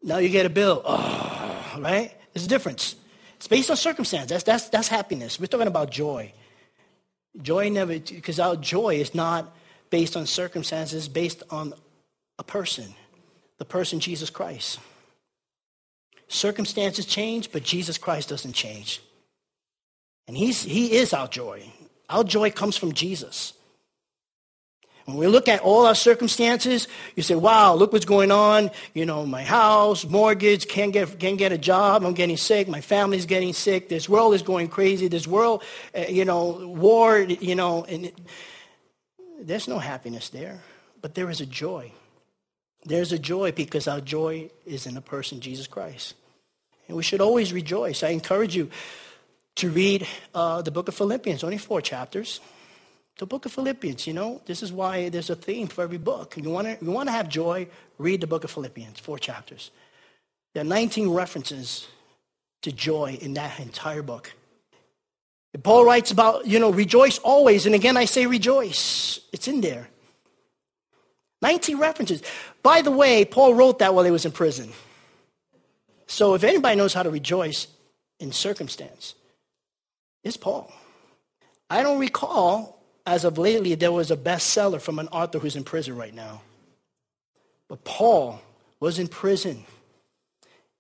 Now 0.02 0.18
you 0.18 0.28
get 0.28 0.46
a 0.46 0.50
bill. 0.50 0.82
Oh, 0.84 1.76
right? 1.78 2.12
There's 2.32 2.46
a 2.46 2.48
difference. 2.48 2.96
It's 3.36 3.48
based 3.48 3.70
on 3.70 3.76
circumstance. 3.76 4.30
That's, 4.30 4.44
that's, 4.44 4.68
that's 4.68 4.88
happiness. 4.88 5.40
We're 5.40 5.46
talking 5.46 5.66
about 5.66 5.90
joy. 5.90 6.32
Joy 7.40 7.68
never, 7.68 7.98
because 7.98 8.40
our 8.40 8.56
joy 8.56 8.96
is 8.96 9.14
not 9.14 9.54
based 9.88 10.16
on 10.16 10.26
circumstances, 10.26 11.06
it's 11.06 11.12
based 11.12 11.42
on 11.50 11.74
a 12.38 12.44
person, 12.44 12.94
the 13.58 13.64
person 13.64 14.00
Jesus 14.00 14.30
Christ. 14.30 14.78
Circumstances 16.28 17.06
change, 17.06 17.50
but 17.50 17.62
Jesus 17.62 17.98
Christ 17.98 18.28
doesn't 18.28 18.52
change. 18.52 19.02
And 20.28 20.36
he's, 20.36 20.62
he 20.62 20.92
is 20.92 21.12
our 21.12 21.26
joy. 21.26 21.72
Our 22.08 22.24
joy 22.24 22.50
comes 22.50 22.76
from 22.76 22.92
Jesus. 22.92 23.52
When 25.10 25.18
we 25.18 25.26
look 25.26 25.48
at 25.48 25.60
all 25.60 25.86
our 25.86 25.94
circumstances, 25.94 26.88
you 27.16 27.22
say, 27.22 27.34
wow, 27.34 27.74
look 27.74 27.92
what's 27.92 28.04
going 28.04 28.30
on. 28.30 28.70
You 28.94 29.04
know, 29.04 29.26
my 29.26 29.42
house, 29.42 30.04
mortgage, 30.04 30.68
can't 30.68 30.92
get, 30.92 31.18
can't 31.18 31.38
get 31.38 31.52
a 31.52 31.58
job. 31.58 32.04
I'm 32.04 32.14
getting 32.14 32.36
sick. 32.36 32.68
My 32.68 32.80
family's 32.80 33.26
getting 33.26 33.52
sick. 33.52 33.88
This 33.88 34.08
world 34.08 34.34
is 34.34 34.42
going 34.42 34.68
crazy. 34.68 35.08
This 35.08 35.26
world, 35.26 35.62
uh, 35.96 36.02
you 36.08 36.24
know, 36.24 36.66
war, 36.66 37.18
you 37.18 37.54
know, 37.54 37.84
and 37.84 38.06
it, 38.06 38.18
there's 39.40 39.68
no 39.68 39.78
happiness 39.78 40.28
there. 40.28 40.60
But 41.02 41.14
there 41.14 41.30
is 41.30 41.40
a 41.40 41.46
joy. 41.46 41.92
There's 42.84 43.12
a 43.12 43.18
joy 43.18 43.52
because 43.52 43.88
our 43.88 44.00
joy 44.00 44.50
is 44.64 44.86
in 44.86 44.94
the 44.94 45.00
person 45.00 45.40
Jesus 45.40 45.66
Christ. 45.66 46.14
And 46.88 46.96
we 46.96 47.02
should 47.02 47.20
always 47.20 47.52
rejoice. 47.52 48.02
I 48.02 48.08
encourage 48.08 48.56
you 48.56 48.70
to 49.56 49.70
read 49.70 50.06
uh, 50.34 50.62
the 50.62 50.70
book 50.70 50.88
of 50.88 50.94
Philippians, 50.94 51.44
only 51.44 51.58
four 51.58 51.80
chapters. 51.80 52.40
The 53.20 53.26
book 53.26 53.44
of 53.44 53.52
Philippians, 53.52 54.06
you 54.06 54.14
know, 54.14 54.40
this 54.46 54.62
is 54.62 54.72
why 54.72 55.11
there's 55.11 55.28
a 55.28 55.37
theme 55.37 55.66
for 55.66 55.83
every 55.83 55.98
book. 55.98 56.38
You 56.38 56.48
want 56.48 56.66
to 56.66 56.83
you 56.83 56.90
want 56.90 57.06
to 57.11 57.12
have 57.12 57.28
joy, 57.28 57.68
read 57.98 58.22
the 58.22 58.26
book 58.26 58.44
of 58.44 58.50
Philippians, 58.50 58.98
four 58.98 59.18
chapters. 59.18 59.72
There 60.54 60.62
are 60.62 60.66
19 60.66 61.11
references 61.11 61.87
to 62.62 62.72
joy 62.72 63.18
in 63.20 63.35
that 63.35 63.61
entire 63.61 64.00
book. 64.00 64.33
Paul 65.62 65.85
writes 65.85 66.11
about, 66.11 66.46
you 66.46 66.59
know, 66.59 66.70
rejoice 66.70 67.18
always. 67.18 67.66
And 67.66 67.74
again, 67.74 67.98
I 67.98 68.06
say 68.06 68.24
rejoice. 68.24 69.20
It's 69.35 69.48
in 69.48 69.61
there. 69.61 69.88
19 71.42 71.78
references. 71.78 72.22
By 72.62 72.80
the 72.80 72.90
way, 72.90 73.26
Paul 73.26 73.52
wrote 73.54 73.80
that 73.80 73.92
while 73.92 74.06
he 74.06 74.11
was 74.11 74.24
in 74.24 74.33
prison. 74.33 74.72
So 76.06 76.33
if 76.33 76.42
anybody 76.42 76.74
knows 76.74 76.94
how 76.94 77.02
to 77.02 77.11
rejoice 77.11 77.66
in 78.18 78.33
circumstance, 78.33 79.14
it's 80.24 80.38
Paul. 80.38 80.72
I 81.68 81.83
don't 81.83 81.98
recall 81.98 82.79
as 83.06 83.24
of 83.24 83.38
lately, 83.38 83.74
there 83.74 83.92
was 83.92 84.10
a 84.10 84.16
bestseller 84.16 84.80
from 84.80 84.98
an 84.98 85.08
author 85.08 85.38
who's 85.38 85.56
in 85.56 85.64
prison 85.64 85.96
right 85.96 86.14
now. 86.14 86.42
But 87.68 87.84
Paul 87.84 88.40
was 88.78 88.98
in 88.98 89.08
prison 89.08 89.64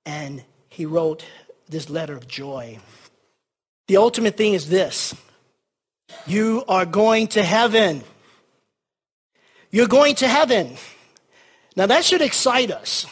and 0.04 0.42
he 0.68 0.86
wrote 0.86 1.24
this 1.68 1.88
letter 1.88 2.16
of 2.16 2.26
joy. 2.26 2.78
The 3.88 3.96
ultimate 3.96 4.36
thing 4.36 4.54
is 4.54 4.68
this 4.68 5.14
you 6.26 6.64
are 6.68 6.86
going 6.86 7.28
to 7.28 7.42
heaven. 7.42 8.02
You're 9.70 9.88
going 9.88 10.16
to 10.16 10.28
heaven. 10.28 10.76
Now 11.76 11.86
that 11.86 12.04
should 12.04 12.22
excite 12.22 12.70
us. 12.70 13.06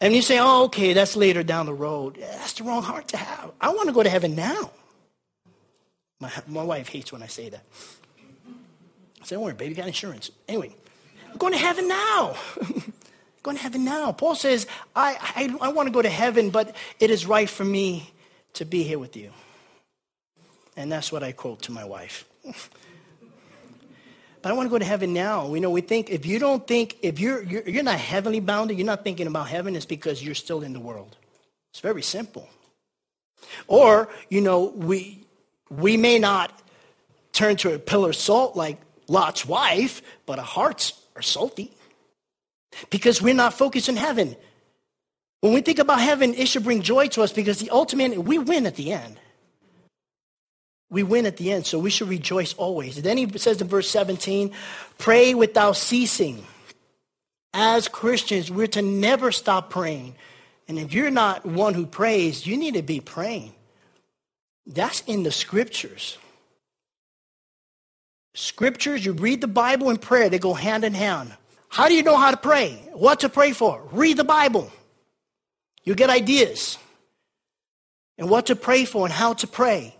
And 0.00 0.14
you 0.14 0.22
say, 0.22 0.38
oh, 0.38 0.64
okay, 0.64 0.94
that's 0.94 1.14
later 1.14 1.42
down 1.42 1.66
the 1.66 1.74
road. 1.74 2.16
That's 2.18 2.54
the 2.54 2.64
wrong 2.64 2.82
heart 2.82 3.08
to 3.08 3.18
have. 3.18 3.52
I 3.60 3.68
want 3.70 3.88
to 3.88 3.92
go 3.92 4.02
to 4.02 4.08
heaven 4.08 4.34
now. 4.34 4.70
My, 6.20 6.30
my 6.46 6.62
wife 6.62 6.88
hates 6.88 7.12
when 7.12 7.22
I 7.22 7.26
say 7.26 7.48
that. 7.48 7.64
I 9.20 9.24
say, 9.24 9.36
don't 9.36 9.44
worry, 9.44 9.54
baby, 9.54 9.74
got 9.74 9.86
insurance. 9.86 10.30
Anyway, 10.46 10.74
I'm 11.30 11.38
going 11.38 11.54
to 11.54 11.58
heaven 11.58 11.88
now. 11.88 12.36
going 13.42 13.56
to 13.56 13.62
heaven 13.62 13.84
now. 13.84 14.12
Paul 14.12 14.34
says, 14.34 14.66
I, 14.94 15.56
I, 15.60 15.68
I 15.68 15.72
want 15.72 15.86
to 15.86 15.92
go 15.92 16.02
to 16.02 16.10
heaven, 16.10 16.50
but 16.50 16.76
it 16.98 17.10
is 17.10 17.26
right 17.26 17.48
for 17.48 17.64
me 17.64 18.10
to 18.54 18.64
be 18.64 18.82
here 18.82 18.98
with 18.98 19.16
you. 19.16 19.30
And 20.76 20.92
that's 20.92 21.10
what 21.10 21.22
I 21.22 21.32
quote 21.32 21.62
to 21.62 21.72
my 21.72 21.84
wife. 21.84 22.26
but 22.44 24.50
I 24.50 24.52
want 24.52 24.66
to 24.66 24.70
go 24.70 24.78
to 24.78 24.84
heaven 24.84 25.12
now. 25.12 25.46
We 25.46 25.60
know 25.60 25.70
we 25.70 25.80
think 25.80 26.10
if 26.10 26.26
you 26.26 26.38
don't 26.38 26.66
think 26.66 26.96
if 27.02 27.18
you're, 27.18 27.42
you're 27.42 27.68
you're 27.68 27.82
not 27.82 27.98
heavenly 27.98 28.40
bounded, 28.40 28.78
you're 28.78 28.86
not 28.86 29.04
thinking 29.04 29.26
about 29.26 29.48
heaven, 29.48 29.76
it's 29.76 29.86
because 29.86 30.22
you're 30.22 30.34
still 30.34 30.62
in 30.62 30.72
the 30.72 30.80
world. 30.80 31.16
It's 31.72 31.80
very 31.80 32.02
simple. 32.02 32.48
Or 33.66 34.08
you 34.28 34.40
know 34.40 34.72
we 34.74 35.24
we 35.70 35.96
may 35.96 36.18
not 36.18 36.52
turn 37.32 37.56
to 37.56 37.74
a 37.74 37.78
pillar 37.78 38.10
of 38.10 38.16
salt 38.16 38.56
like 38.56 38.78
Lot's 39.08 39.46
wife, 39.46 40.02
but 40.26 40.38
our 40.38 40.44
hearts 40.44 41.00
are 41.16 41.22
salty 41.22 41.70
because 42.90 43.22
we're 43.22 43.34
not 43.34 43.54
focused 43.54 43.88
on 43.88 43.96
heaven. 43.96 44.36
When 45.40 45.54
we 45.54 45.62
think 45.62 45.78
about 45.78 46.00
heaven, 46.00 46.34
it 46.34 46.48
should 46.48 46.64
bring 46.64 46.82
joy 46.82 47.08
to 47.08 47.22
us 47.22 47.32
because 47.32 47.58
the 47.58 47.70
ultimate 47.70 48.18
we 48.18 48.38
win 48.38 48.66
at 48.66 48.76
the 48.76 48.92
end 48.92 49.18
we 50.90 51.04
win 51.04 51.24
at 51.24 51.36
the 51.36 51.52
end, 51.52 51.66
so 51.66 51.78
we 51.78 51.90
should 51.90 52.08
rejoice 52.08 52.52
always. 52.54 53.00
Then 53.00 53.16
he 53.16 53.38
says 53.38 53.60
in 53.60 53.68
verse 53.68 53.88
17, 53.88 54.52
pray 54.98 55.34
without 55.34 55.76
ceasing. 55.76 56.44
As 57.54 57.88
Christians, 57.88 58.50
we're 58.50 58.66
to 58.68 58.82
never 58.82 59.32
stop 59.32 59.70
praying. 59.70 60.16
And 60.68 60.78
if 60.78 60.92
you're 60.92 61.10
not 61.10 61.46
one 61.46 61.74
who 61.74 61.86
prays, 61.86 62.46
you 62.46 62.56
need 62.56 62.74
to 62.74 62.82
be 62.82 63.00
praying. 63.00 63.52
That's 64.66 65.00
in 65.02 65.22
the 65.22 65.32
scriptures. 65.32 66.18
Scriptures, 68.34 69.04
you 69.04 69.12
read 69.12 69.40
the 69.40 69.48
Bible 69.48 69.90
and 69.90 70.00
prayer, 70.00 70.28
they 70.28 70.38
go 70.38 70.54
hand 70.54 70.84
in 70.84 70.94
hand. 70.94 71.32
How 71.68 71.88
do 71.88 71.94
you 71.94 72.02
know 72.02 72.16
how 72.16 72.30
to 72.30 72.36
pray? 72.36 72.82
What 72.92 73.20
to 73.20 73.28
pray 73.28 73.52
for? 73.52 73.82
Read 73.92 74.16
the 74.16 74.24
Bible. 74.24 74.70
You 75.84 75.94
get 75.94 76.10
ideas 76.10 76.78
and 78.18 78.28
what 78.28 78.46
to 78.46 78.56
pray 78.56 78.84
for 78.84 79.06
and 79.06 79.12
how 79.12 79.32
to 79.34 79.46
pray. 79.46 79.94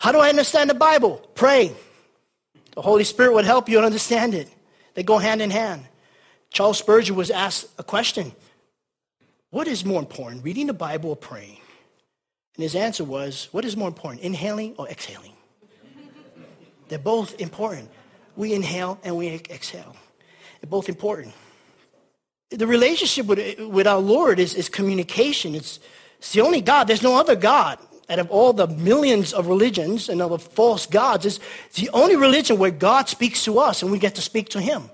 How 0.00 0.12
do 0.12 0.18
I 0.18 0.28
understand 0.28 0.70
the 0.70 0.74
Bible? 0.74 1.16
Pray. 1.34 1.72
The 2.74 2.82
Holy 2.82 3.04
Spirit 3.04 3.34
would 3.34 3.44
help 3.44 3.68
you 3.68 3.80
understand 3.80 4.34
it. 4.34 4.48
They 4.94 5.02
go 5.02 5.18
hand 5.18 5.42
in 5.42 5.50
hand. 5.50 5.84
Charles 6.50 6.78
Spurgeon 6.78 7.16
was 7.16 7.30
asked 7.30 7.66
a 7.78 7.82
question 7.82 8.32
What 9.50 9.66
is 9.66 9.84
more 9.84 9.98
important, 9.98 10.44
reading 10.44 10.66
the 10.66 10.72
Bible 10.72 11.10
or 11.10 11.16
praying? 11.16 11.58
And 12.58 12.64
his 12.64 12.74
answer 12.74 13.04
was, 13.04 13.48
What 13.52 13.64
is 13.64 13.76
more 13.76 13.86
important, 13.86 14.22
inhaling 14.22 14.74
or 14.78 14.88
exhaling? 14.88 15.32
They're 16.88 16.98
both 16.98 17.40
important. 17.40 17.88
We 18.34 18.52
inhale 18.52 18.98
and 19.04 19.16
we 19.16 19.28
exhale. 19.28 19.94
They're 20.60 20.68
both 20.68 20.88
important. 20.88 21.34
The 22.50 22.66
relationship 22.66 23.26
with, 23.26 23.60
with 23.60 23.86
our 23.86 24.00
Lord 24.00 24.40
is, 24.40 24.54
is 24.54 24.68
communication. 24.68 25.54
It's, 25.54 25.78
it's 26.18 26.32
the 26.32 26.40
only 26.40 26.60
God. 26.60 26.88
There's 26.88 27.02
no 27.02 27.16
other 27.16 27.36
God 27.36 27.78
out 28.10 28.18
of 28.18 28.28
all 28.28 28.52
the 28.52 28.66
millions 28.66 29.32
of 29.32 29.46
religions 29.46 30.08
and 30.08 30.20
of 30.20 30.42
false 30.42 30.84
gods, 30.86 31.26
is 31.26 31.38
the 31.74 31.90
only 31.90 32.16
religion 32.16 32.58
where 32.58 32.72
God 32.72 33.08
speaks 33.08 33.44
to 33.44 33.60
us 33.60 33.82
and 33.82 33.92
we 33.92 34.00
get 34.00 34.16
to 34.16 34.22
speak 34.22 34.48
to 34.48 34.60
him. 34.60 34.90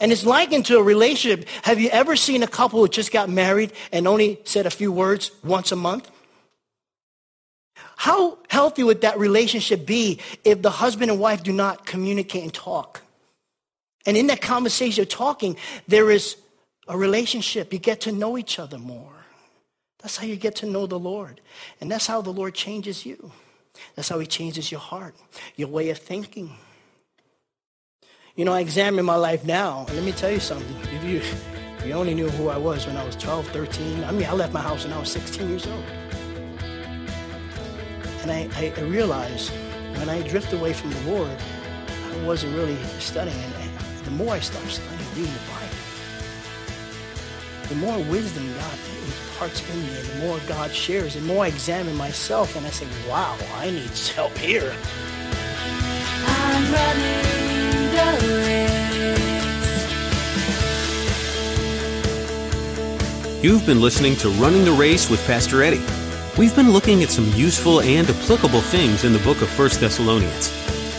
And 0.00 0.12
it's 0.12 0.26
likened 0.26 0.66
to 0.66 0.78
a 0.78 0.82
relationship. 0.82 1.48
Have 1.62 1.80
you 1.80 1.88
ever 1.90 2.16
seen 2.16 2.42
a 2.42 2.48
couple 2.48 2.80
who 2.80 2.88
just 2.88 3.12
got 3.12 3.28
married 3.28 3.72
and 3.92 4.08
only 4.08 4.40
said 4.44 4.66
a 4.66 4.70
few 4.70 4.92
words 4.92 5.30
once 5.42 5.72
a 5.72 5.76
month? 5.76 6.10
How 7.96 8.38
healthy 8.50 8.82
would 8.82 9.02
that 9.02 9.18
relationship 9.18 9.86
be 9.86 10.20
if 10.44 10.62
the 10.62 10.70
husband 10.70 11.10
and 11.10 11.20
wife 11.20 11.42
do 11.42 11.52
not 11.52 11.86
communicate 11.86 12.42
and 12.42 12.52
talk? 12.52 13.02
And 14.04 14.16
in 14.16 14.26
that 14.26 14.42
conversation 14.42 15.02
of 15.02 15.08
talking, 15.08 15.56
there 15.88 16.10
is 16.10 16.36
a 16.88 16.98
relationship. 16.98 17.72
You 17.72 17.78
get 17.78 18.02
to 18.02 18.12
know 18.12 18.36
each 18.36 18.58
other 18.58 18.78
more. 18.78 19.12
That's 20.02 20.16
how 20.18 20.26
you 20.26 20.36
get 20.36 20.56
to 20.56 20.66
know 20.66 20.86
the 20.86 20.98
Lord. 20.98 21.40
And 21.80 21.90
that's 21.90 22.06
how 22.06 22.20
the 22.20 22.32
Lord 22.32 22.54
changes 22.54 23.06
you. 23.06 23.32
That's 23.94 24.08
how 24.08 24.18
he 24.18 24.26
changes 24.26 24.70
your 24.70 24.80
heart, 24.80 25.14
your 25.56 25.68
way 25.68 25.88
of 25.90 25.98
thinking. 25.98 26.54
You 28.36 28.44
know, 28.44 28.52
I 28.52 28.58
examine 28.58 29.04
my 29.04 29.14
life 29.14 29.44
now, 29.44 29.84
and 29.86 29.94
let 29.94 30.04
me 30.04 30.10
tell 30.10 30.32
you 30.32 30.40
something. 30.40 30.76
If 30.92 31.04
you, 31.04 31.18
if 31.18 31.86
you 31.86 31.92
only 31.92 32.14
knew 32.14 32.28
who 32.30 32.48
I 32.48 32.56
was 32.56 32.84
when 32.84 32.96
I 32.96 33.04
was 33.04 33.14
12, 33.14 33.46
13, 33.50 34.02
I 34.02 34.10
mean, 34.10 34.26
I 34.26 34.32
left 34.32 34.52
my 34.52 34.60
house 34.60 34.82
when 34.82 34.92
I 34.92 34.98
was 34.98 35.12
16 35.12 35.48
years 35.48 35.68
old. 35.68 35.84
And 38.22 38.32
I, 38.32 38.50
I 38.56 38.80
realized 38.80 39.52
when 39.98 40.08
I 40.08 40.20
drifted 40.22 40.58
away 40.58 40.72
from 40.72 40.90
the 40.90 41.00
Lord, 41.12 41.30
I 41.30 42.26
wasn't 42.26 42.56
really 42.56 42.76
studying. 42.98 43.36
And 43.38 44.04
the 44.04 44.10
more 44.10 44.34
I 44.34 44.40
started 44.40 44.68
studying, 44.68 44.98
reading 45.10 45.32
the 45.32 45.38
Bible, 45.52 45.68
the 47.68 47.76
more 47.76 47.98
wisdom 48.10 48.52
God 48.54 48.78
imparts 49.06 49.62
in 49.70 49.80
me, 49.80 49.96
and 49.96 50.08
the 50.08 50.26
more 50.26 50.40
God 50.48 50.72
shares, 50.72 51.14
the 51.14 51.20
more 51.20 51.44
I 51.44 51.48
examine 51.48 51.94
myself, 51.94 52.56
and 52.56 52.66
I 52.66 52.70
say, 52.70 52.88
wow, 53.08 53.38
I 53.58 53.70
need 53.70 53.90
help 54.16 54.36
here. 54.38 54.74
You've 63.44 63.66
been 63.66 63.82
listening 63.82 64.16
to 64.16 64.30
Running 64.30 64.64
the 64.64 64.72
Race 64.72 65.10
with 65.10 65.22
Pastor 65.26 65.62
Eddie. 65.62 65.84
We've 66.38 66.56
been 66.56 66.70
looking 66.70 67.02
at 67.02 67.10
some 67.10 67.30
useful 67.34 67.82
and 67.82 68.08
applicable 68.08 68.62
things 68.62 69.04
in 69.04 69.12
the 69.12 69.18
book 69.18 69.42
of 69.42 69.58
1 69.58 69.68
Thessalonians. 69.80 70.50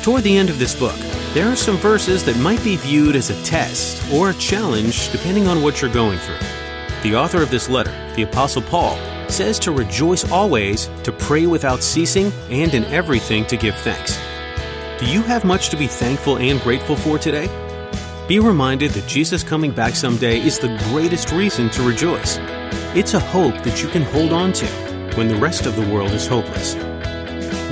Toward 0.04 0.22
the 0.22 0.38
end 0.38 0.52
of 0.52 0.60
this 0.60 0.80
book, 0.80 0.96
there 1.34 1.48
are 1.52 1.56
some 1.56 1.78
verses 1.78 2.24
that 2.24 2.38
might 2.38 2.64
be 2.64 2.76
viewed 2.76 3.16
as 3.16 3.32
a 3.32 3.44
test 3.44 4.00
or 4.14 4.30
a 4.30 4.34
challenge 4.36 5.12
depending 5.12 5.48
on 5.48 5.64
what 5.64 5.82
you're 5.82 5.92
going 5.92 6.20
through. 6.20 6.38
The 7.02 7.16
author 7.16 7.42
of 7.42 7.50
this 7.50 7.68
letter, 7.68 7.92
the 8.16 8.22
Apostle 8.22 8.62
Paul, 8.62 8.96
says 9.28 9.58
to 9.60 9.72
rejoice 9.72 10.32
always, 10.32 10.86
to 11.02 11.12
pray 11.12 11.48
without 11.48 11.82
ceasing, 11.82 12.32
and 12.52 12.76
in 12.76 12.86
everything 12.86 13.46
to 13.48 13.58
give 13.58 13.76
thanks. 13.78 14.20
Do 14.98 15.06
you 15.06 15.22
have 15.24 15.44
much 15.44 15.72
to 15.72 15.76
be 15.76 15.88
thankful 15.88 16.38
and 16.38 16.62
grateful 16.62 16.96
for 16.96 17.20
today? 17.20 17.48
Be 18.30 18.40
reminded 18.40 18.92
that 18.92 19.06
Jesus 19.10 19.44
coming 19.44 19.72
back 19.72 19.94
someday 19.94 20.40
is 20.40 20.58
the 20.58 20.74
greatest 20.90 21.34
reason 21.34 21.70
to 21.72 21.84
rejoice. 21.84 22.38
It's 22.96 23.14
a 23.14 23.20
hope 23.20 23.62
that 23.64 23.84
you 23.84 23.90
can 23.90 24.04
hold 24.04 24.32
on 24.32 24.54
to 24.54 24.66
when 25.18 25.28
the 25.28 25.36
rest 25.36 25.66
of 25.66 25.76
the 25.76 25.86
world 25.94 26.12
is 26.12 26.26
hopeless. 26.26 26.76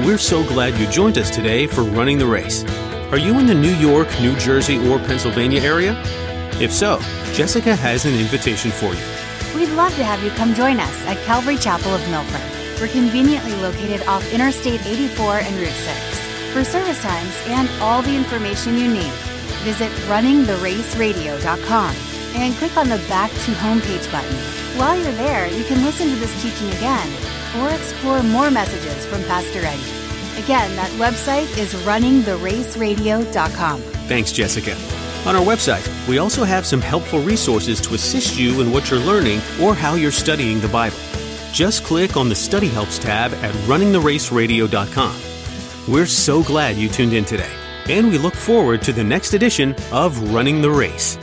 We're 0.05 0.17
so 0.17 0.43
glad 0.43 0.77
you 0.77 0.85
joined 0.87 1.17
us 1.17 1.29
today 1.29 1.65
for 1.65 1.83
Running 1.83 2.17
the 2.17 2.25
Race. 2.25 2.65
Are 3.13 3.17
you 3.17 3.39
in 3.39 3.45
the 3.45 3.55
New 3.55 3.73
York, 3.75 4.09
New 4.19 4.35
Jersey, 4.35 4.77
or 4.89 4.99
Pennsylvania 4.99 5.61
area? 5.61 5.97
If 6.59 6.73
so, 6.73 6.99
Jessica 7.31 7.73
has 7.73 8.03
an 8.03 8.15
invitation 8.15 8.69
for 8.69 8.93
you. 8.93 9.55
We'd 9.55 9.73
love 9.77 9.95
to 9.95 10.03
have 10.03 10.21
you 10.25 10.31
come 10.31 10.53
join 10.53 10.77
us 10.77 11.05
at 11.05 11.15
Calvary 11.23 11.55
Chapel 11.55 11.95
of 11.95 12.05
Milford. 12.09 12.81
We're 12.81 12.89
conveniently 12.89 13.55
located 13.61 14.05
off 14.07 14.29
Interstate 14.33 14.85
84 14.85 15.37
and 15.37 15.55
Route 15.55 15.69
6. 15.69 16.22
For 16.53 16.63
service 16.63 17.01
times 17.01 17.33
and 17.47 17.67
all 17.81 18.03
the 18.03 18.15
information 18.15 18.77
you 18.77 18.87
need, 18.87 19.11
visit 19.65 19.91
runningtheraceradio.com 20.07 21.95
and 22.35 22.53
click 22.55 22.77
on 22.77 22.89
the 22.89 22.99
Back 23.09 23.31
to 23.31 23.51
Homepage 23.53 24.11
button. 24.11 24.35
While 24.77 24.95
you're 24.95 25.11
there, 25.13 25.47
you 25.47 25.63
can 25.63 25.83
listen 25.83 26.09
to 26.09 26.15
this 26.15 26.43
teaching 26.43 26.69
again 26.77 27.11
or 27.57 27.71
explore 27.71 28.21
more 28.21 28.51
messages 28.51 29.03
from 29.07 29.23
Pastor 29.23 29.65
Eddie. 29.65 29.81
Again, 30.43 30.75
that 30.75 30.91
website 30.91 31.57
is 31.57 31.73
runningtheraceradio.com. 31.85 33.81
Thanks, 33.81 34.31
Jessica. 34.31 34.75
On 35.27 35.35
our 35.35 35.43
website, 35.43 36.07
we 36.07 36.19
also 36.19 36.43
have 36.43 36.67
some 36.67 36.81
helpful 36.81 37.19
resources 37.21 37.81
to 37.81 37.95
assist 37.95 38.37
you 38.37 38.61
in 38.61 38.71
what 38.71 38.91
you're 38.91 38.99
learning 38.99 39.41
or 39.59 39.73
how 39.73 39.95
you're 39.95 40.11
studying 40.11 40.59
the 40.59 40.67
Bible. 40.67 40.99
Just 41.51 41.83
click 41.83 42.15
on 42.15 42.29
the 42.29 42.35
Study 42.35 42.67
Helps 42.67 42.99
tab 42.99 43.33
at 43.33 43.55
runningtheraceradio.com. 43.65 45.32
We're 45.85 46.05
so 46.05 46.43
glad 46.43 46.77
you 46.77 46.87
tuned 46.87 47.11
in 47.11 47.25
today, 47.25 47.51
and 47.89 48.09
we 48.09 48.17
look 48.17 48.35
forward 48.35 48.81
to 48.83 48.93
the 48.93 49.03
next 49.03 49.33
edition 49.33 49.75
of 49.91 50.33
Running 50.33 50.61
the 50.61 50.71
Race. 50.71 51.17